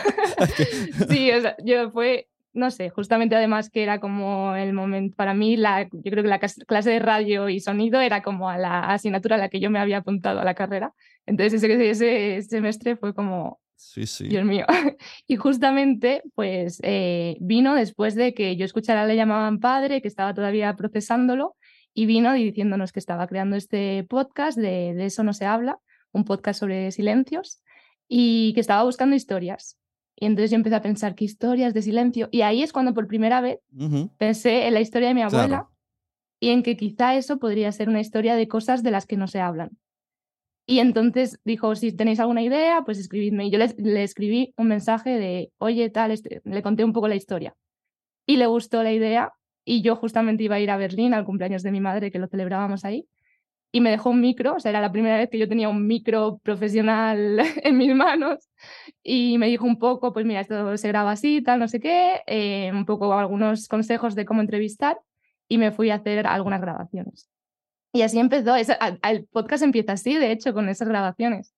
sí, 1.09 1.31
o 1.31 1.41
sea, 1.41 1.55
yo 1.63 1.91
fue, 1.91 2.27
no 2.53 2.71
sé, 2.71 2.89
justamente 2.89 3.35
además 3.35 3.69
que 3.69 3.83
era 3.83 3.99
como 3.99 4.55
el 4.55 4.73
momento, 4.73 5.15
para 5.15 5.33
mí, 5.33 5.57
la, 5.57 5.83
yo 5.83 6.11
creo 6.11 6.23
que 6.23 6.29
la 6.29 6.39
clase 6.39 6.89
de 6.89 6.99
radio 6.99 7.49
y 7.49 7.59
sonido 7.59 8.01
era 8.01 8.21
como 8.21 8.49
a 8.49 8.57
la 8.57 8.91
asignatura 8.91 9.35
a 9.35 9.39
la 9.39 9.49
que 9.49 9.59
yo 9.59 9.69
me 9.69 9.79
había 9.79 9.97
apuntado 9.97 10.39
a 10.39 10.45
la 10.45 10.55
carrera. 10.55 10.93
Entonces 11.29 11.61
ese, 11.63 11.89
ese 12.37 12.49
semestre 12.49 12.95
fue 12.95 13.13
como, 13.13 13.59
sí, 13.75 14.07
sí. 14.07 14.27
Dios 14.27 14.43
mío. 14.43 14.65
y 15.27 15.35
justamente, 15.35 16.23
pues 16.33 16.79
eh, 16.81 17.37
vino 17.39 17.75
después 17.75 18.15
de 18.15 18.33
que 18.33 18.55
yo 18.55 18.65
escuchara 18.65 19.05
Le 19.05 19.15
llamaban 19.15 19.59
padre, 19.59 20.01
que 20.01 20.07
estaba 20.07 20.33
todavía 20.33 20.75
procesándolo, 20.75 21.55
y 21.93 22.07
vino 22.07 22.33
diciéndonos 22.33 22.91
que 22.91 22.99
estaba 22.99 23.27
creando 23.27 23.55
este 23.55 24.03
podcast 24.05 24.57
de, 24.57 24.95
de 24.95 25.05
Eso 25.05 25.23
no 25.23 25.33
se 25.33 25.45
habla, 25.45 25.77
un 26.11 26.25
podcast 26.25 26.59
sobre 26.59 26.91
silencios, 26.91 27.61
y 28.07 28.53
que 28.53 28.59
estaba 28.59 28.83
buscando 28.83 29.15
historias. 29.15 29.77
Y 30.15 30.25
entonces 30.25 30.49
yo 30.49 30.55
empecé 30.55 30.75
a 30.75 30.81
pensar, 30.81 31.13
¿qué 31.13 31.25
historias 31.25 31.75
de 31.75 31.83
silencio? 31.83 32.27
Y 32.31 32.41
ahí 32.41 32.63
es 32.63 32.73
cuando 32.73 32.95
por 32.95 33.07
primera 33.07 33.39
vez 33.39 33.59
pensé 34.17 34.65
en 34.65 34.73
la 34.73 34.81
historia 34.81 35.09
de 35.09 35.13
mi 35.13 35.21
abuela 35.21 35.69
y 36.39 36.49
en 36.49 36.63
que 36.63 36.75
quizá 36.75 37.15
eso 37.15 37.37
podría 37.37 37.71
ser 37.71 37.87
una 37.87 38.01
historia 38.01 38.35
de 38.35 38.47
cosas 38.47 38.81
de 38.81 38.91
las 38.91 39.05
que 39.05 39.15
no 39.15 39.27
se 39.27 39.39
hablan. 39.39 39.77
Y 40.69 40.81
entonces 40.81 41.39
dijo, 41.45 41.75
si 41.75 41.91
tenéis 41.91 42.19
alguna 42.19 42.43
idea, 42.43 42.83
pues 42.85 42.99
escribidme. 42.99 43.47
Y 43.47 43.49
yo 43.49 43.57
le, 43.57 44.03
escribí 44.03 44.53
un 44.55 44.67
mensaje 44.67 45.09
de, 45.09 45.51
oye, 45.57 45.89
tal, 45.89 46.11
este", 46.11 46.41
le 46.45 46.61
conté 46.61 46.83
un 46.83 46.93
poco 46.93 47.07
la 47.07 47.15
historia. 47.15 47.55
Y 48.27 48.37
le 48.37 48.45
gustó 48.47 48.83
la 48.83 48.93
idea. 48.93 49.33
Y 49.65 49.81
yo 49.81 49.95
justamente 49.95 50.43
iba 50.43 50.57
a 50.57 50.59
ir 50.59 50.69
a 50.69 50.77
Berlín 50.77 51.15
al 51.15 51.25
cumpleaños 51.25 51.63
de 51.63 51.71
mi 51.71 51.81
madre, 51.81 52.11
que 52.11 52.19
lo 52.19 52.27
celebrábamos 52.27 52.85
ahí. 52.85 53.07
Y 53.71 53.81
me 53.81 53.91
dejó 53.91 54.11
un 54.11 54.21
micro, 54.21 54.55
o 54.57 54.59
sea, 54.59 54.69
era 54.69 54.81
la 54.81 54.91
primera 54.91 55.17
vez 55.17 55.29
que 55.31 55.39
yo 55.39 55.49
tenía 55.49 55.69
un 55.69 55.87
micro 55.87 56.39
profesional 56.43 57.39
en 57.63 57.77
mis 57.77 57.95
manos. 57.95 58.47
Y 59.03 59.39
me 59.39 59.47
dijo 59.47 59.65
un 59.65 59.79
poco, 59.79 60.13
pues 60.13 60.25
mira, 60.27 60.41
esto 60.41 60.77
se 60.77 60.87
graba 60.89 61.13
así, 61.13 61.41
tal, 61.41 61.59
no 61.59 61.67
sé 61.67 61.79
qué, 61.79 62.21
eh, 62.27 62.71
un 62.73 62.85
poco 62.85 63.13
algunos 63.13 63.67
consejos 63.67 64.13
de 64.15 64.25
cómo 64.25 64.41
entrevistar. 64.41 64.99
Y 65.47 65.57
me 65.57 65.71
fui 65.71 65.89
a 65.89 65.95
hacer 65.95 66.27
algunas 66.27 66.61
grabaciones. 66.61 67.27
Y 67.91 68.01
así 68.03 68.19
empezó. 68.19 68.55
el 68.55 69.25
podcast 69.31 69.63
empieza 69.63 69.93
así, 69.93 70.15
de 70.15 70.31
hecho, 70.31 70.53
con 70.53 70.69
esas 70.69 70.87
grabaciones. 70.87 71.53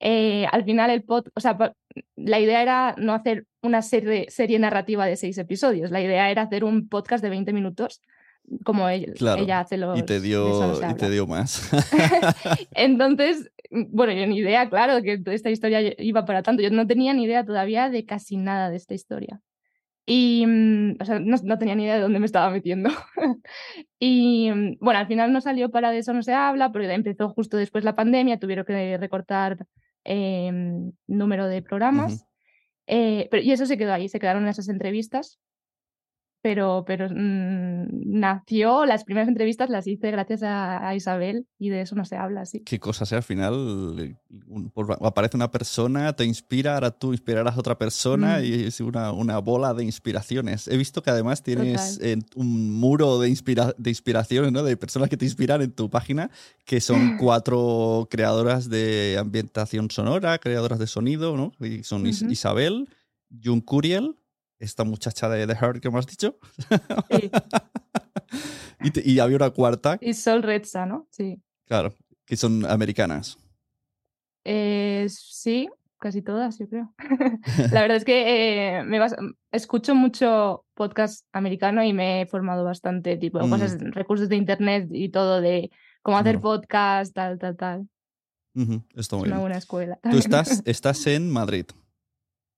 Eh, 0.00 0.46
al 0.50 0.64
final, 0.64 0.90
el 0.90 1.04
pod, 1.04 1.28
o 1.34 1.40
sea, 1.40 1.56
la 2.16 2.40
idea 2.40 2.62
era 2.62 2.94
no 2.98 3.14
hacer 3.14 3.46
una 3.62 3.82
serie, 3.82 4.26
serie 4.30 4.58
narrativa 4.58 5.06
de 5.06 5.16
seis 5.16 5.38
episodios. 5.38 5.90
La 5.90 6.00
idea 6.00 6.30
era 6.30 6.42
hacer 6.42 6.64
un 6.64 6.88
podcast 6.88 7.22
de 7.22 7.30
20 7.30 7.52
minutos, 7.52 8.00
como 8.64 8.88
ella, 8.88 9.12
ella 9.38 9.60
hace 9.60 9.76
los. 9.76 9.98
Y 9.98 10.02
te 10.02 10.20
dio, 10.20 10.80
y 10.90 10.94
te 10.94 11.10
dio 11.10 11.26
más. 11.26 11.70
Entonces, 12.72 13.50
bueno, 13.70 14.12
yo 14.12 14.26
ni 14.26 14.38
idea, 14.38 14.68
claro, 14.68 15.02
que 15.02 15.22
esta 15.26 15.50
historia 15.50 15.94
iba 15.98 16.24
para 16.24 16.42
tanto. 16.42 16.62
Yo 16.62 16.70
no 16.70 16.86
tenía 16.86 17.14
ni 17.14 17.24
idea 17.24 17.44
todavía 17.44 17.88
de 17.88 18.04
casi 18.04 18.36
nada 18.36 18.70
de 18.70 18.76
esta 18.76 18.94
historia. 18.94 19.40
Y 20.04 20.44
mm, 20.46 20.96
o 21.00 21.04
sea, 21.04 21.18
no, 21.20 21.58
tenía 21.58 21.74
ni 21.74 21.84
idea 21.84 21.96
de 21.96 22.00
dónde 22.00 22.18
me 22.18 22.26
estaba 22.26 22.50
metiendo. 22.50 22.90
y 23.98 24.50
mm, 24.50 24.76
bueno, 24.80 25.00
al 25.00 25.06
final 25.06 25.32
no 25.32 25.40
salió 25.40 25.70
para 25.70 25.90
de 25.90 25.98
eso 25.98 26.12
no 26.12 26.22
se 26.22 26.34
habla, 26.34 26.72
porque 26.72 26.92
empezó 26.92 27.28
justo 27.30 27.56
después 27.56 27.84
la 27.84 27.94
pandemia, 27.94 28.38
tuvieron 28.38 28.64
que 28.64 28.98
recortar 28.98 29.66
eh, 30.04 30.50
número 31.06 31.46
de 31.46 31.62
programas. 31.62 32.26
Eh, 32.86 33.28
pero, 33.30 33.42
y 33.42 33.52
eso 33.52 33.66
se 33.66 33.78
quedó 33.78 33.92
ahí, 33.92 34.08
se 34.08 34.18
quedaron 34.18 34.48
esas 34.48 34.68
entrevistas 34.68 35.38
pero, 36.42 36.84
pero 36.84 37.08
mm, 37.08 37.86
nació, 38.04 38.84
las 38.84 39.04
primeras 39.04 39.28
entrevistas 39.28 39.70
las 39.70 39.86
hice 39.86 40.10
gracias 40.10 40.42
a, 40.42 40.94
Isabel 40.94 41.46
y 41.58 41.70
de 41.70 41.80
eso 41.80 41.94
no 41.94 42.04
se 42.04 42.16
habla 42.16 42.42
así. 42.42 42.60
Qué 42.60 42.78
cosa 42.80 43.06
sea, 43.06 43.18
al 43.18 43.24
final 43.24 44.18
aparece 45.00 45.36
una 45.36 45.50
persona, 45.50 46.12
te 46.14 46.24
inspira, 46.24 46.74
ahora 46.74 46.90
tú 46.90 47.12
inspirarás 47.12 47.56
a 47.56 47.60
otra 47.60 47.78
persona 47.78 48.38
mm. 48.38 48.44
y 48.44 48.52
es 48.64 48.80
una, 48.80 49.12
una, 49.12 49.38
bola 49.38 49.72
de 49.72 49.84
inspiraciones. 49.84 50.66
He 50.66 50.76
visto 50.76 51.02
que 51.02 51.10
además 51.10 51.42
tienes 51.42 52.00
un 52.34 52.72
muro 52.72 53.20
de, 53.20 53.28
inspira 53.28 53.72
de 53.78 53.90
inspiraciones, 53.90 54.52
¿no? 54.52 54.64
de 54.64 54.76
personas 54.76 55.08
que 55.08 55.16
te 55.16 55.24
inspiran 55.24 55.62
en 55.62 55.70
tu 55.70 55.88
página, 55.88 56.30
que 56.64 56.80
son 56.80 57.16
cuatro 57.18 58.08
creadoras 58.10 58.68
de 58.68 59.16
ambientación 59.18 59.90
sonora, 59.90 60.38
creadoras 60.38 60.80
de 60.80 60.88
sonido, 60.88 61.36
¿no? 61.36 61.52
Y 61.64 61.84
son 61.84 62.06
Isabel, 62.06 62.88
Jun 63.42 63.60
Curiel, 63.60 64.16
esta 64.62 64.84
muchacha 64.84 65.28
de 65.28 65.46
The 65.46 65.56
Heart 65.56 65.80
que 65.80 65.90
me 65.90 65.98
has 65.98 66.06
dicho. 66.06 66.38
Sí. 67.10 67.30
y, 69.04 69.18
había 69.18 69.36
una 69.36 69.50
cuarta. 69.50 69.98
Y 70.00 70.14
Sol 70.14 70.42
Redza, 70.42 70.86
¿no? 70.86 71.08
Sí. 71.10 71.42
Claro, 71.66 71.94
que 72.24 72.36
son 72.36 72.64
americanas. 72.66 73.38
Eh, 74.44 75.06
sí, 75.08 75.68
casi 75.98 76.22
todas, 76.22 76.58
yo 76.58 76.68
creo. 76.68 76.94
la 77.72 77.80
verdad 77.80 77.96
es 77.96 78.04
que 78.04 78.78
eh, 78.78 78.84
me 78.84 78.98
escucho 79.50 79.94
mucho 79.94 80.64
podcast 80.74 81.26
americano 81.32 81.82
y 81.82 81.92
me 81.92 82.22
he 82.22 82.26
formado 82.26 82.64
bastante, 82.64 83.16
tipo, 83.16 83.40
cosas, 83.40 83.80
mm. 83.80 83.92
recursos 83.92 84.28
de 84.28 84.36
internet 84.36 84.88
y 84.92 85.08
todo 85.08 85.40
de 85.40 85.70
cómo 86.02 86.18
hacer 86.18 86.40
podcast, 86.40 87.14
tal, 87.14 87.38
tal, 87.38 87.56
tal. 87.56 87.88
Esto 88.94 89.18
muy 89.18 89.28
una 89.28 89.38
buena 89.38 89.56
escuela. 89.56 89.98
Tú 90.02 90.18
estás, 90.18 90.62
estás 90.66 91.06
en 91.06 91.30
Madrid. 91.30 91.66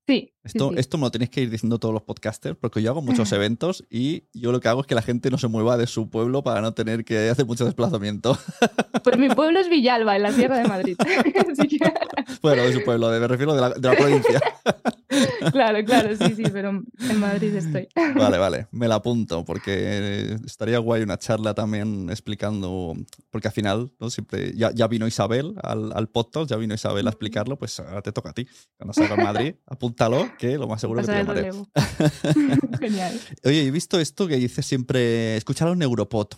Sí. 0.07 0.31
Esto, 0.45 0.69
sí, 0.69 0.75
sí. 0.75 0.81
esto 0.81 0.99
me 0.99 1.05
lo 1.05 1.11
tenéis 1.11 1.31
que 1.31 1.41
ir 1.41 1.49
diciendo 1.51 1.79
todos 1.79 1.95
los 1.95 2.03
podcasters, 2.03 2.57
porque 2.61 2.83
yo 2.83 2.91
hago 2.91 3.01
muchos 3.01 3.33
eventos 3.33 3.85
y 3.89 4.25
yo 4.35 4.53
lo 4.53 4.61
que 4.61 4.69
hago 4.69 4.83
es 4.83 4.87
que 4.87 4.95
la 4.95 5.01
gente 5.01 5.31
no 5.31 5.39
se 5.39 5.49
mueva 5.49 5.79
de 5.79 5.87
su 5.87 6.11
pueblo 6.11 6.43
para 6.43 6.61
no 6.61 6.75
tener 6.75 7.05
que 7.07 7.31
hacer 7.31 7.47
mucho 7.47 7.65
desplazamiento. 7.65 8.37
Pues 9.03 9.19
mi 9.19 9.29
pueblo 9.29 9.59
es 9.61 9.69
Villalba, 9.69 10.17
en 10.17 10.23
la 10.23 10.33
Sierra 10.33 10.57
de 10.59 10.69
Madrid. 10.69 10.97
Que, 11.05 11.79
bueno, 12.41 12.63
de 12.63 12.73
su 12.73 12.83
pueblo, 12.85 13.11
de- 13.11 13.21
me 13.21 13.29
refiero 13.29 13.55
de 13.55 13.61
la, 13.61 13.71
de 13.71 13.87
la 13.89 13.95
provincia. 13.97 14.41
claro, 15.53 15.85
claro, 15.85 16.17
sí, 16.17 16.35
sí, 16.35 16.45
pero 16.53 16.71
en 16.71 17.21
Madrid 17.21 17.55
estoy. 17.55 17.89
Vale, 18.15 18.39
vale, 18.39 18.67
me 18.71 18.89
la 18.89 18.97
apunto, 18.97 19.45
porque 19.45 20.37
estaría 20.47 20.79
guay 20.79 21.03
una 21.03 21.19
charla 21.19 21.55
también 21.55 22.09
explicando, 22.11 22.95
porque 23.31 23.49
al 23.49 23.55
final, 23.55 23.93
¿no? 24.01 24.11
Siempre, 24.11 24.53
ya, 24.57 24.71
ya 24.75 24.87
vino 24.89 25.07
Isabel 25.07 25.55
al, 25.63 25.93
al 25.93 26.09
podcast, 26.09 26.51
ya 26.51 26.57
vino 26.57 26.75
Isabel 26.75 27.07
a 27.07 27.11
explicarlo, 27.11 27.59
pues 27.59 27.79
ahora 27.81 28.03
te 28.03 28.13
toca 28.13 28.31
a 28.31 28.33
ti. 28.33 28.47
Cuando 28.79 28.93
salga 28.95 29.15
en 29.17 29.23
Madrid, 29.23 29.55
apúntalo, 29.95 30.29
que 30.39 30.59
lo 30.59 30.67
más 30.67 30.81
seguro 30.81 31.01
que 31.01 31.07
te 31.07 31.13
llamaré. 31.13 31.51
Genial. 32.81 33.21
Oye, 33.45 33.67
he 33.67 33.71
visto 33.71 34.01
esto 34.01 34.27
que 34.27 34.37
dice 34.37 34.63
siempre, 34.63 35.37
escuchar 35.37 35.69
a 35.69 35.73
un 35.73 35.83
Europod. 35.83 36.29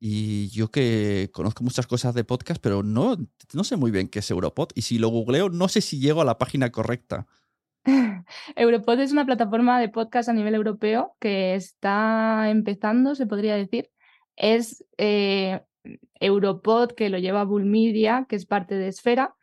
Y 0.00 0.48
yo 0.48 0.68
que 0.68 1.30
conozco 1.32 1.62
muchas 1.62 1.86
cosas 1.86 2.14
de 2.14 2.24
podcast, 2.24 2.60
pero 2.60 2.82
no, 2.82 3.16
no 3.52 3.64
sé 3.64 3.76
muy 3.76 3.90
bien 3.90 4.08
qué 4.08 4.18
es 4.18 4.30
Europod. 4.30 4.68
Y 4.74 4.82
si 4.82 4.98
lo 4.98 5.08
googleo, 5.08 5.48
no 5.48 5.68
sé 5.68 5.80
si 5.80 6.00
llego 6.00 6.22
a 6.22 6.24
la 6.24 6.38
página 6.38 6.72
correcta. 6.72 7.26
Europod 8.56 8.98
es 8.98 9.12
una 9.12 9.26
plataforma 9.26 9.80
de 9.80 9.88
podcast 9.88 10.28
a 10.28 10.32
nivel 10.32 10.54
europeo 10.54 11.16
que 11.20 11.54
está 11.54 12.50
empezando, 12.50 13.14
se 13.14 13.26
podría 13.26 13.54
decir. 13.54 13.90
Es 14.34 14.84
eh, 14.98 15.60
Europod, 16.18 16.92
que 16.92 17.10
lo 17.10 17.18
lleva 17.18 17.44
Bull 17.44 17.66
Media, 17.66 18.26
que 18.28 18.36
es 18.36 18.46
parte 18.46 18.74
de 18.74 18.88
Esfera. 18.88 19.36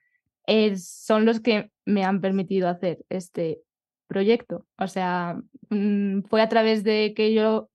Son 0.77 1.25
los 1.25 1.39
que 1.39 1.71
me 1.85 2.03
han 2.03 2.21
permitido 2.21 2.69
hacer 2.69 2.99
este 3.09 3.61
proyecto. 4.07 4.65
O 4.77 4.87
sea, 4.87 5.39
mm, 5.69 6.23
fue 6.23 6.41
a 6.41 6.49
través 6.49 6.83
de 6.83 7.13
que 7.15 7.33
yo 7.33 7.69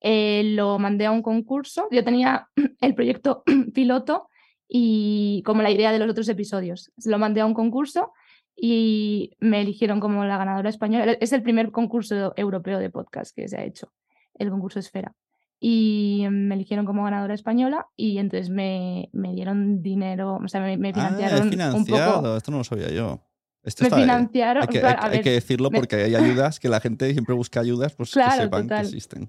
eh, 0.00 0.42
lo 0.44 0.78
mandé 0.78 1.06
a 1.06 1.10
un 1.10 1.22
concurso. 1.22 1.88
Yo 1.90 2.04
tenía 2.04 2.48
el 2.80 2.94
proyecto 2.94 3.42
piloto 3.74 4.28
y 4.68 5.42
como 5.44 5.62
la 5.62 5.70
idea 5.70 5.92
de 5.92 5.98
los 5.98 6.10
otros 6.10 6.28
episodios. 6.28 6.92
Lo 7.04 7.18
mandé 7.18 7.40
a 7.40 7.46
un 7.46 7.54
concurso 7.54 8.12
y 8.56 9.32
me 9.40 9.62
eligieron 9.62 10.00
como 10.00 10.24
la 10.24 10.36
ganadora 10.36 10.68
española. 10.68 11.12
Es 11.20 11.32
el 11.32 11.42
primer 11.42 11.70
concurso 11.70 12.34
europeo 12.36 12.78
de 12.78 12.90
podcast 12.90 13.34
que 13.34 13.48
se 13.48 13.56
ha 13.58 13.64
hecho, 13.64 13.92
el 14.34 14.50
concurso 14.50 14.78
Esfera. 14.78 15.14
Y 15.62 16.24
me 16.30 16.54
eligieron 16.54 16.86
como 16.86 17.04
ganadora 17.04 17.34
española 17.34 17.86
y 17.94 18.16
entonces 18.16 18.48
me, 18.48 19.10
me 19.12 19.34
dieron 19.34 19.82
dinero, 19.82 20.40
o 20.42 20.48
sea, 20.48 20.62
me, 20.62 20.78
me 20.78 20.88
Ah, 20.90 20.94
financiaron 20.94 21.38
es 21.44 21.50
financiado, 21.50 21.76
un 21.76 21.84
poco. 22.24 22.36
esto 22.38 22.50
no 22.50 22.58
lo 22.58 22.64
sabía 22.64 22.90
yo. 22.90 23.20
Esto 23.62 23.84
Me 23.84 23.88
está- 23.88 24.00
financiaron, 24.00 24.62
hay, 24.62 24.68
que, 24.68 24.80
claro, 24.80 24.98
hay- 25.00 25.04
a 25.04 25.06
hay 25.08 25.16
ver, 25.18 25.22
que 25.22 25.30
decirlo 25.32 25.70
me- 25.70 25.78
porque 25.78 25.96
hay 25.96 26.14
ayudas 26.14 26.58
que 26.60 26.70
la 26.70 26.80
gente 26.80 27.12
siempre 27.12 27.34
busca 27.34 27.60
ayudas, 27.60 27.94
pues 27.94 28.14
que 28.14 28.22
sepan 28.22 28.62
total. 28.62 28.80
que 28.82 28.86
existen. 28.88 29.28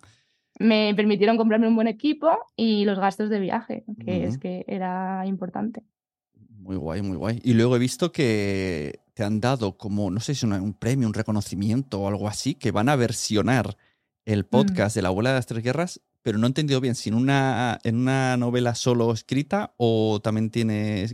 me 0.59 0.93
permitieron 0.95 1.35
comprarme 1.37 1.67
un 1.67 1.75
buen 1.75 1.87
equipo 1.87 2.29
y 2.55 2.85
los 2.85 2.97
gastos 2.99 3.29
de 3.29 3.39
viaje, 3.39 3.83
que 4.05 4.25
es 4.25 4.37
que 4.37 4.63
era 4.67 5.25
importante. 5.25 5.83
Muy 6.49 6.75
guay, 6.77 7.01
muy 7.01 7.17
guay. 7.17 7.41
Y 7.43 7.55
luego 7.55 7.75
he 7.75 7.79
visto 7.79 8.11
que 8.13 8.99
te 9.15 9.23
han 9.23 9.41
dado 9.41 9.75
como, 9.77 10.11
no 10.11 10.19
sé 10.21 10.33
si 10.35 10.45
un 10.45 10.73
premio, 10.75 11.07
un 11.07 11.13
reconocimiento 11.13 12.01
o 12.01 12.07
algo 12.07 12.27
así, 12.27 12.53
que 12.55 12.71
van 12.71 12.87
a 12.89 12.95
versionar 12.95 13.69
Mm. 13.69 14.31
el 14.31 14.45
podcast 14.45 14.95
de 14.95 15.01
la 15.01 15.07
abuela 15.09 15.31
de 15.31 15.35
las 15.37 15.47
tres 15.47 15.63
guerras, 15.63 15.99
pero 16.23 16.37
no 16.37 16.45
he 16.45 16.49
entendido 16.49 16.79
bien 16.81 16.95
si 16.95 17.09
en 17.09 17.15
una, 17.15 17.79
en 17.83 17.95
una 17.97 18.37
novela 18.37 18.75
solo 18.75 19.11
escrita 19.11 19.73
o 19.77 20.19
también 20.23 20.49
tiene... 20.51 21.07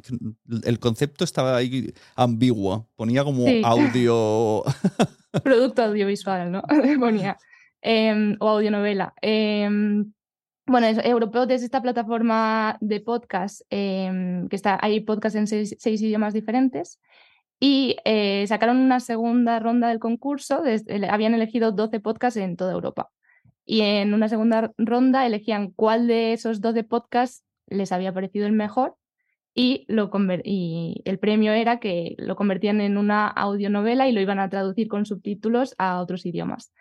El 0.64 0.80
concepto 0.80 1.24
estaba 1.24 1.56
ahí 1.58 1.94
ambiguo. 2.16 2.90
Ponía 2.96 3.24
como 3.24 3.46
Sí. 3.46 3.62
audio... 3.64 4.64
Producto 5.44 5.84
audiovisual, 5.84 6.52
¿no? 6.52 6.64
Ponía. 7.00 7.38
Em, 7.82 8.36
o 8.40 8.48
audionovela. 8.50 9.14
Em, 9.22 10.12
bueno, 10.66 10.88
es, 10.88 10.98
Europod 11.06 11.50
es 11.52 11.64
esta 11.64 11.82
plataforma 11.82 12.78
de 12.82 13.00
podcast 13.00 13.62
em, 13.70 14.48
que 14.50 14.56
está, 14.56 14.78
hay 14.82 15.00
podcast 15.02 15.36
en 15.36 15.48
seis, 15.48 15.76
seis 15.80 16.02
idiomas 16.02 16.34
diferentes. 16.34 17.00
Y 17.60 17.96
eh, 18.06 18.46
sacaron 18.48 18.78
una 18.78 19.00
segunda 19.00 19.60
ronda 19.60 19.88
del 19.90 20.00
concurso. 20.00 20.62
desde- 20.62 20.96
ele- 20.96 21.10
habían 21.10 21.34
elegido 21.34 21.72
12 21.72 22.00
podcasts 22.00 22.38
en 22.38 22.56
toda 22.58 22.74
Europa. 22.74 23.10
Y 23.70 23.82
en 23.82 24.14
una 24.14 24.30
segunda 24.30 24.72
ronda 24.78 25.26
elegían 25.26 25.72
cuál 25.72 26.08
de 26.08 26.32
esos 26.32 26.62
12 26.62 26.86
podcasts 26.86 27.44
les 27.68 27.92
había 27.92 28.14
parecido 28.14 28.48
el 28.48 28.54
mejor. 28.54 28.96
Y, 29.54 29.86
lo 29.90 30.10
y 30.46 31.02
el 31.04 31.20
premio 31.20 31.52
era 31.52 31.80
que 31.80 32.16
lo 32.18 32.38
convertían 32.38 32.80
en 32.80 32.98
una 32.98 33.28
audionovela 33.28 34.08
y 34.08 34.14
lo 34.14 34.22
iban 34.22 34.40
a 34.40 34.50
traducir 34.50 34.88
con 34.88 35.06
subtítulos 35.06 35.76
a 35.78 36.00
otros 36.00 36.26
idiomas. 36.26 36.72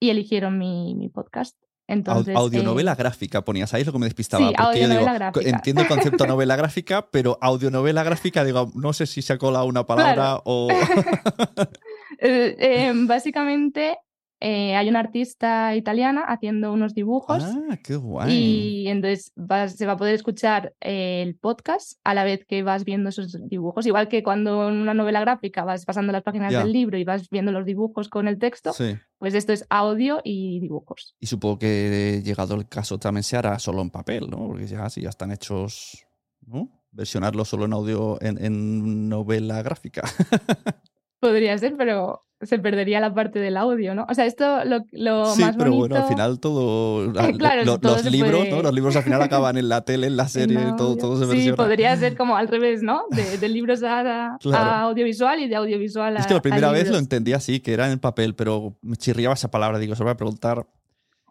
Y 0.00 0.08
eligieron 0.08 0.56
mi, 0.56 0.94
mi 0.94 1.10
podcast. 1.10 1.58
Entonces, 1.86 2.34
audionovela 2.34 2.92
eh, 2.92 2.96
gráfica 2.96 3.44
ponías 3.44 3.74
ahí, 3.74 3.84
lo 3.84 3.92
que 3.92 3.98
me 3.98 4.06
despistaba. 4.06 4.48
Sí, 4.48 4.54
porque 4.56 4.80
yo 4.80 4.88
digo, 4.88 5.04
gráfica. 5.04 5.50
entiendo 5.50 5.82
el 5.82 5.88
concepto 5.88 6.26
novela 6.26 6.56
gráfica, 6.56 7.08
pero 7.10 7.36
audionovela 7.42 8.04
gráfica, 8.04 8.42
digo, 8.42 8.72
no 8.74 8.94
sé 8.94 9.04
si 9.04 9.20
se 9.20 9.34
ha 9.34 9.38
colado 9.38 9.66
una 9.66 9.86
palabra 9.86 10.14
Claro. 10.14 10.42
o. 10.46 10.70
eh, 12.20 12.56
eh, 12.58 12.92
básicamente 12.94 13.98
eh, 14.44 14.74
hay 14.74 14.88
una 14.88 14.98
artista 14.98 15.76
italiana 15.76 16.22
haciendo 16.26 16.72
unos 16.72 16.94
dibujos 16.94 17.44
ah, 17.44 17.78
qué 17.84 17.94
guay. 17.94 18.32
y 18.32 18.88
entonces 18.88 19.30
vas- 19.36 19.76
se 19.76 19.86
va 19.86 19.92
a 19.92 19.96
poder 19.96 20.16
escuchar 20.16 20.74
eh, 20.80 21.22
el 21.22 21.36
podcast 21.36 22.00
a 22.02 22.12
la 22.12 22.24
vez 22.24 22.44
que 22.44 22.64
vas 22.64 22.84
viendo 22.84 23.10
esos 23.10 23.38
dibujos. 23.48 23.86
Igual 23.86 24.08
que 24.08 24.24
cuando 24.24 24.68
en 24.68 24.78
una 24.78 24.94
novela 24.94 25.20
gráfica 25.20 25.62
vas 25.64 25.84
pasando 25.84 26.10
las 26.12 26.24
páginas 26.24 26.52
del 26.52 26.72
libro 26.72 26.98
y 26.98 27.04
vas 27.04 27.30
viendo 27.30 27.52
los 27.52 27.64
dibujos 27.64 28.08
con 28.08 28.26
el 28.26 28.38
texto, 28.40 28.72
Sí. 28.72 28.96
pues 29.18 29.34
esto 29.34 29.52
es 29.52 29.64
audio 29.70 30.20
y 30.24 30.58
dibujos. 30.58 31.14
Y 31.20 31.26
supongo 31.28 31.60
que 31.60 32.20
llegado 32.24 32.56
el 32.56 32.68
caso 32.68 32.98
también 32.98 33.22
se 33.22 33.36
hará 33.36 33.58
solo 33.60 33.80
en 33.80 33.90
papel, 33.90 34.28
¿no? 34.28 34.48
Porque 34.48 34.66
ya, 34.66 34.90
si 34.90 35.02
ya 35.02 35.10
están 35.10 35.30
hechos, 35.30 36.04
¿no? 36.44 36.68
Versionarlo 36.90 37.44
solo 37.44 37.66
en 37.66 37.72
audio, 37.74 38.18
en, 38.20 38.44
en 38.44 39.08
novela 39.08 39.62
gráfica. 39.62 40.02
Podría 41.20 41.56
ser, 41.58 41.76
pero 41.76 42.24
se 42.42 42.58
perdería 42.58 43.00
la 43.00 43.14
parte 43.14 43.38
del 43.38 43.56
audio, 43.56 43.94
¿no? 43.94 44.06
O 44.08 44.14
sea, 44.14 44.26
esto 44.26 44.64
lo, 44.64 44.80
lo 44.92 45.26
sí, 45.34 45.40
más 45.42 45.56
pero 45.56 45.70
bonito... 45.70 45.88
bueno, 45.88 45.96
al 45.96 46.08
final 46.08 46.40
todo. 46.40 47.12
la- 47.12 47.32
claro, 47.38 47.64
lo- 47.64 47.78
todo 47.78 47.94
los 47.96 48.04
libros, 48.10 48.32
puede- 48.32 48.50
¿no? 48.50 48.62
Los 48.62 48.72
libros 48.74 48.96
al 48.96 49.02
final 49.04 49.22
acaban 49.22 49.56
en 49.56 49.68
la 49.68 49.82
tele, 49.84 50.08
en 50.08 50.16
la 50.16 50.28
serie, 50.28 50.58
todo, 50.76 50.88
audio. 50.90 50.96
todo 51.00 51.16
se 51.18 51.24
Sí, 51.26 51.30
versiona. 51.30 51.56
podría 51.56 51.96
ser 51.96 52.16
como 52.16 52.36
al 52.36 52.48
revés, 52.48 52.82
¿no? 52.82 53.02
De, 53.10 53.38
de 53.38 53.48
libros 53.48 53.82
a, 53.82 54.36
audiovisual 54.82 55.40
y 55.40 55.48
de 55.48 55.56
audiovisual 55.56 56.16
a 56.16 56.20
Es 56.20 56.26
que 56.26 56.34
la 56.34 56.42
primera 56.42 56.70
vez 56.70 56.90
lo 56.90 56.98
entendí 56.98 57.32
así, 57.32 57.60
que 57.60 57.72
era 57.74 57.90
en 57.90 57.98
papel, 57.98 58.34
pero 58.34 58.76
me 58.82 58.96
chirriaba 58.96 59.34
esa 59.34 59.50
palabra. 59.50 59.78
Digo, 59.78 59.94
se 59.94 60.02
voy 60.02 60.12
a 60.12 60.16
preguntar. 60.16 60.66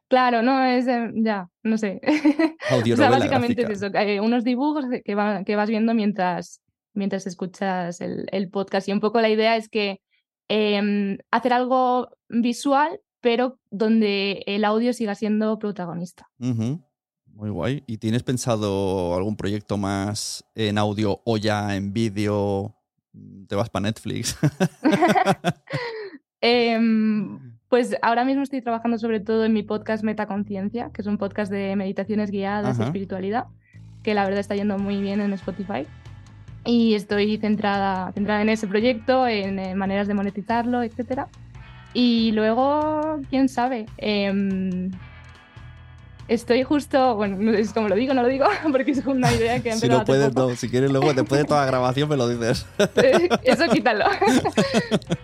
Claro, 0.07 0.41
no, 0.41 0.63
es... 0.65 0.87
eh, 0.87 1.09
ya, 1.15 1.47
no 1.63 1.77
sé. 1.77 2.01
o 2.71 2.95
sea, 2.95 3.09
básicamente 3.09 3.61
gráfica. 3.63 3.87
es 3.87 3.93
eso, 3.93 3.97
eh, 3.97 4.19
unos 4.19 4.43
dibujos 4.43 4.85
que- 4.89 5.01
que, 5.01 5.15
va- 5.15 5.43
que 5.43 5.55
vas 5.55 5.69
viendo 5.69 5.93
mientras, 5.93 6.61
mientras 6.93 7.27
escuchas 7.27 8.01
el, 8.01 8.25
el 8.31 8.49
podcast. 8.49 8.89
Y 8.89 8.91
un 8.91 8.99
poco 8.99 9.21
la 9.21 9.29
idea 9.29 9.55
es 9.55 9.69
que 9.69 9.99
em, 10.51 11.17
hacer 11.31 11.53
algo 11.53 12.09
visual, 12.27 12.99
pero 13.21 13.57
donde 13.69 14.43
el 14.47 14.65
audio 14.65 14.91
siga 14.91 15.15
siendo 15.15 15.57
protagonista. 15.59 16.29
Muy 16.37 17.49
guay. 17.49 17.83
¿Y 17.87 17.99
tienes 17.99 18.23
pensado 18.23 19.15
algún 19.15 19.37
proyecto 19.37 19.77
más 19.77 20.43
en 20.53 20.77
audio 20.77 21.21
o 21.23 21.37
ya 21.37 21.73
en 21.77 21.93
vídeo? 21.93 22.75
¿Te 23.47 23.55
vas 23.55 23.69
para 23.69 23.83
Netflix? 23.83 24.37
Em, 26.43 27.55
pues 27.69 27.95
ahora 28.01 28.25
mismo 28.25 28.41
estoy 28.43 28.61
trabajando 28.61 28.97
sobre 28.97 29.19
todo 29.19 29.45
en 29.45 29.53
mi 29.53 29.63
podcast 29.63 30.03
Metaconciencia, 30.03 30.89
que 30.91 31.01
es 31.01 31.07
un 31.07 31.17
podcast 31.17 31.51
de 31.51 31.75
meditaciones 31.75 32.31
guiadas 32.31 32.79
y 32.79 32.81
espiritualidad, 32.81 33.45
que 34.03 34.15
la 34.15 34.23
verdad 34.23 34.39
está 34.39 34.55
yendo 34.55 34.77
muy 34.79 34.99
bien 35.01 35.21
en 35.21 35.31
Spotify. 35.33 35.85
Y 36.63 36.93
estoy 36.93 37.37
centrada, 37.37 38.11
centrada 38.13 38.41
en 38.41 38.49
ese 38.49 38.67
proyecto, 38.67 39.27
en, 39.27 39.57
eh, 39.59 39.75
maneras 39.75 40.07
de 40.07 40.13
monetizarlo, 40.13 40.83
etc. 40.83 41.23
Y 41.93 42.31
luego, 42.33 43.19
quién 43.29 43.49
sabe, 43.49 43.87
Em, 43.97 44.91
estoy 46.27 46.63
justo, 46.63 47.15
bueno, 47.15 47.37
no 47.39 47.51
es 47.51 47.73
como 47.73 47.89
lo 47.89 47.95
digo, 47.95 48.13
no 48.13 48.21
lo 48.21 48.27
digo, 48.29 48.45
porque 48.71 48.91
es 48.91 49.05
una 49.05 49.33
idea 49.33 49.59
que 49.61 49.71
ha 49.71 49.75
si 49.75 49.89
no 49.89 50.05
puedes, 50.05 50.33
no. 50.33 50.55
Si 50.55 50.69
quieres, 50.69 50.91
luego 50.91 51.13
después 51.13 51.41
de 51.41 51.45
toda 51.45 51.61
la 51.61 51.65
grabación 51.67 52.07
me 52.07 52.15
lo 52.15 52.27
dices. 52.29 52.65
Eso 53.43 53.67
quítalo. 53.71 54.05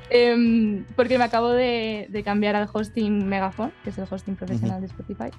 Em, 0.10 0.84
porque 0.96 1.18
me 1.18 1.24
acabo 1.24 1.50
de, 1.50 2.08
de 2.10 2.24
cambiar 2.24 2.56
al 2.56 2.68
hosting 2.72 3.28
Megaphone, 3.28 3.72
que 3.84 3.92
es 3.92 3.98
el 3.98 4.06
hosting 4.10 4.36
profesional 4.36 4.82
de 4.82 4.88
Spotify. 4.88 5.30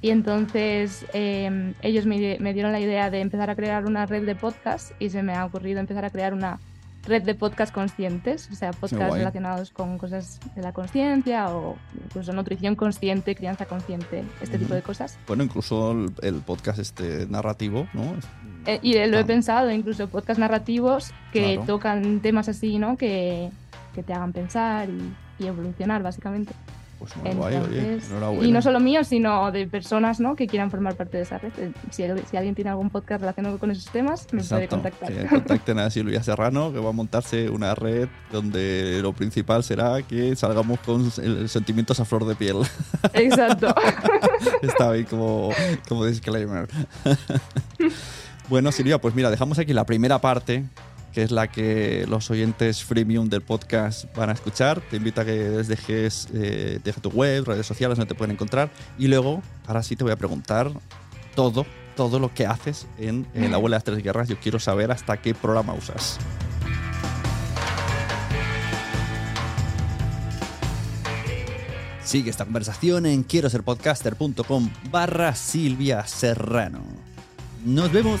Y 0.00 0.10
entonces 0.10 1.04
em, 1.12 1.74
ellos 1.82 2.06
me, 2.06 2.36
me 2.40 2.54
dieron 2.54 2.72
la 2.72 2.80
idea 2.80 3.10
de 3.10 3.20
empezar 3.20 3.50
a 3.50 3.56
crear 3.56 3.84
una 3.84 4.06
red 4.06 4.24
de 4.24 4.34
podcast 4.36 4.92
y 5.00 5.10
se 5.10 5.22
me 5.22 5.34
ha 5.34 5.44
ocurrido 5.44 5.80
empezar 5.80 6.04
a 6.04 6.10
crear 6.10 6.34
una 6.34 6.60
red 7.04 7.22
de 7.22 7.34
podcast 7.34 7.72
conscientes, 7.72 8.48
o 8.52 8.54
sea, 8.54 8.72
podcasts 8.72 9.16
relacionados 9.16 9.70
con 9.70 9.96
cosas 9.98 10.38
de 10.54 10.60
la 10.62 10.72
conciencia 10.72 11.48
o 11.48 11.76
incluso 12.04 12.32
nutrición 12.34 12.76
consciente, 12.76 13.34
crianza 13.34 13.64
consciente, 13.64 14.24
este 14.42 14.58
tipo 14.58 14.74
de 14.74 14.82
cosas. 14.82 15.18
Bueno, 15.26 15.42
incluso 15.42 15.92
el, 15.92 16.12
el 16.22 16.34
podcast 16.42 16.78
este 16.78 17.26
narrativo, 17.26 17.88
¿no? 17.94 18.14
Eh, 18.66 18.78
y 18.82 18.94
lo 19.06 19.18
he 19.18 19.24
pensado, 19.24 19.70
incluso 19.70 20.08
podcast 20.08 20.38
narrativos 20.38 21.12
que 21.32 21.54
Claro. 21.54 21.66
tocan 21.66 22.20
temas 22.20 22.48
así, 22.50 22.78
¿no? 22.78 22.96
Que, 22.98 23.48
que 23.94 24.02
te 24.02 24.12
hagan 24.12 24.32
pensar 24.34 24.88
y, 24.90 25.14
y 25.42 25.46
evolucionar, 25.46 26.02
básicamente. 26.02 26.52
Pues 26.98 27.14
muy 27.16 27.30
guay, 27.32 27.54
oye, 27.56 27.78
Entonces, 27.78 28.10
enhorabuena. 28.10 28.46
y 28.46 28.50
no 28.52 28.60
solo 28.62 28.80
mío, 28.80 29.04
sino 29.04 29.52
de 29.52 29.66
personas 29.68 30.18
¿no? 30.18 30.34
que 30.34 30.46
quieran 30.48 30.70
formar 30.70 30.96
parte 30.96 31.16
de 31.18 31.22
esa 31.22 31.38
red. 31.38 31.52
Eh, 31.58 31.72
Si, 31.90 32.02
si 32.30 32.36
alguien 32.36 32.54
tiene 32.56 32.70
algún 32.70 32.90
podcast 32.90 33.20
relacionado 33.20 33.58
con 33.58 33.70
esos 33.70 33.86
temas, 33.92 34.26
me 34.32 34.42
puede 34.42 34.66
contactar. 34.66 35.12
que 35.12 35.26
contacten 35.26 35.78
a 35.78 35.90
Silvia 35.90 36.22
Serrano, 36.22 36.72
que 36.72 36.80
va 36.80 36.88
a 36.88 36.92
montarse 36.92 37.48
una 37.50 37.74
red 37.76 38.08
donde 38.32 38.98
lo 39.00 39.12
principal 39.12 39.62
será 39.62 40.02
que 40.02 40.34
salgamos 40.34 40.80
con 40.80 41.10
sentimientos 41.48 42.00
a 42.00 42.04
flor 42.04 42.24
de 42.26 42.34
piel. 42.34 42.56
Exacto. 43.14 43.72
Está 44.62 44.90
bien 44.92 45.04
como, 45.06 45.50
como 45.88 46.04
disclaimer. 46.04 46.68
bueno, 48.48 48.72
Silvia, 48.72 48.98
pues 49.00 49.14
mira, 49.14 49.30
dejamos 49.30 49.58
aquí 49.58 49.72
la 49.72 49.84
primera 49.84 50.20
parte, 50.20 50.64
que 51.18 51.24
es 51.24 51.32
la 51.32 51.48
que 51.48 52.06
los 52.08 52.30
oyentes 52.30 52.84
freemium 52.84 53.28
del 53.28 53.40
podcast 53.40 54.04
van 54.14 54.30
a 54.30 54.34
escuchar. 54.34 54.80
Te 54.80 54.98
invito 54.98 55.20
a 55.20 55.24
que 55.24 55.32
dejes, 55.32 56.28
eh, 56.32 56.78
deja 56.84 57.00
tu 57.00 57.10
web, 57.10 57.44
redes 57.44 57.66
sociales 57.66 57.98
donde 57.98 58.08
te 58.08 58.16
pueden 58.16 58.36
encontrar. 58.36 58.70
Y 59.00 59.08
luego, 59.08 59.42
ahora 59.66 59.82
sí 59.82 59.96
te 59.96 60.04
voy 60.04 60.12
a 60.12 60.16
preguntar 60.16 60.70
todo, 61.34 61.66
todo 61.96 62.20
lo 62.20 62.32
que 62.32 62.46
haces 62.46 62.86
en, 62.98 63.26
en 63.34 63.50
la 63.50 63.56
abuela 63.56 63.74
de 63.74 63.78
las 63.78 63.84
tres 63.84 64.04
guerras. 64.04 64.28
Yo 64.28 64.38
quiero 64.38 64.60
saber 64.60 64.92
hasta 64.92 65.16
qué 65.16 65.34
programa 65.34 65.74
usas. 65.74 66.20
Sigue 72.04 72.30
esta 72.30 72.44
conversación 72.44 73.06
en 73.06 73.24
quiero 73.24 73.50
ser 73.50 73.64
podcaster.com 73.64 74.70
barra 74.92 75.34
Silvia 75.34 76.06
Serrano. 76.06 76.84
Nos 77.64 77.90
vemos. 77.90 78.20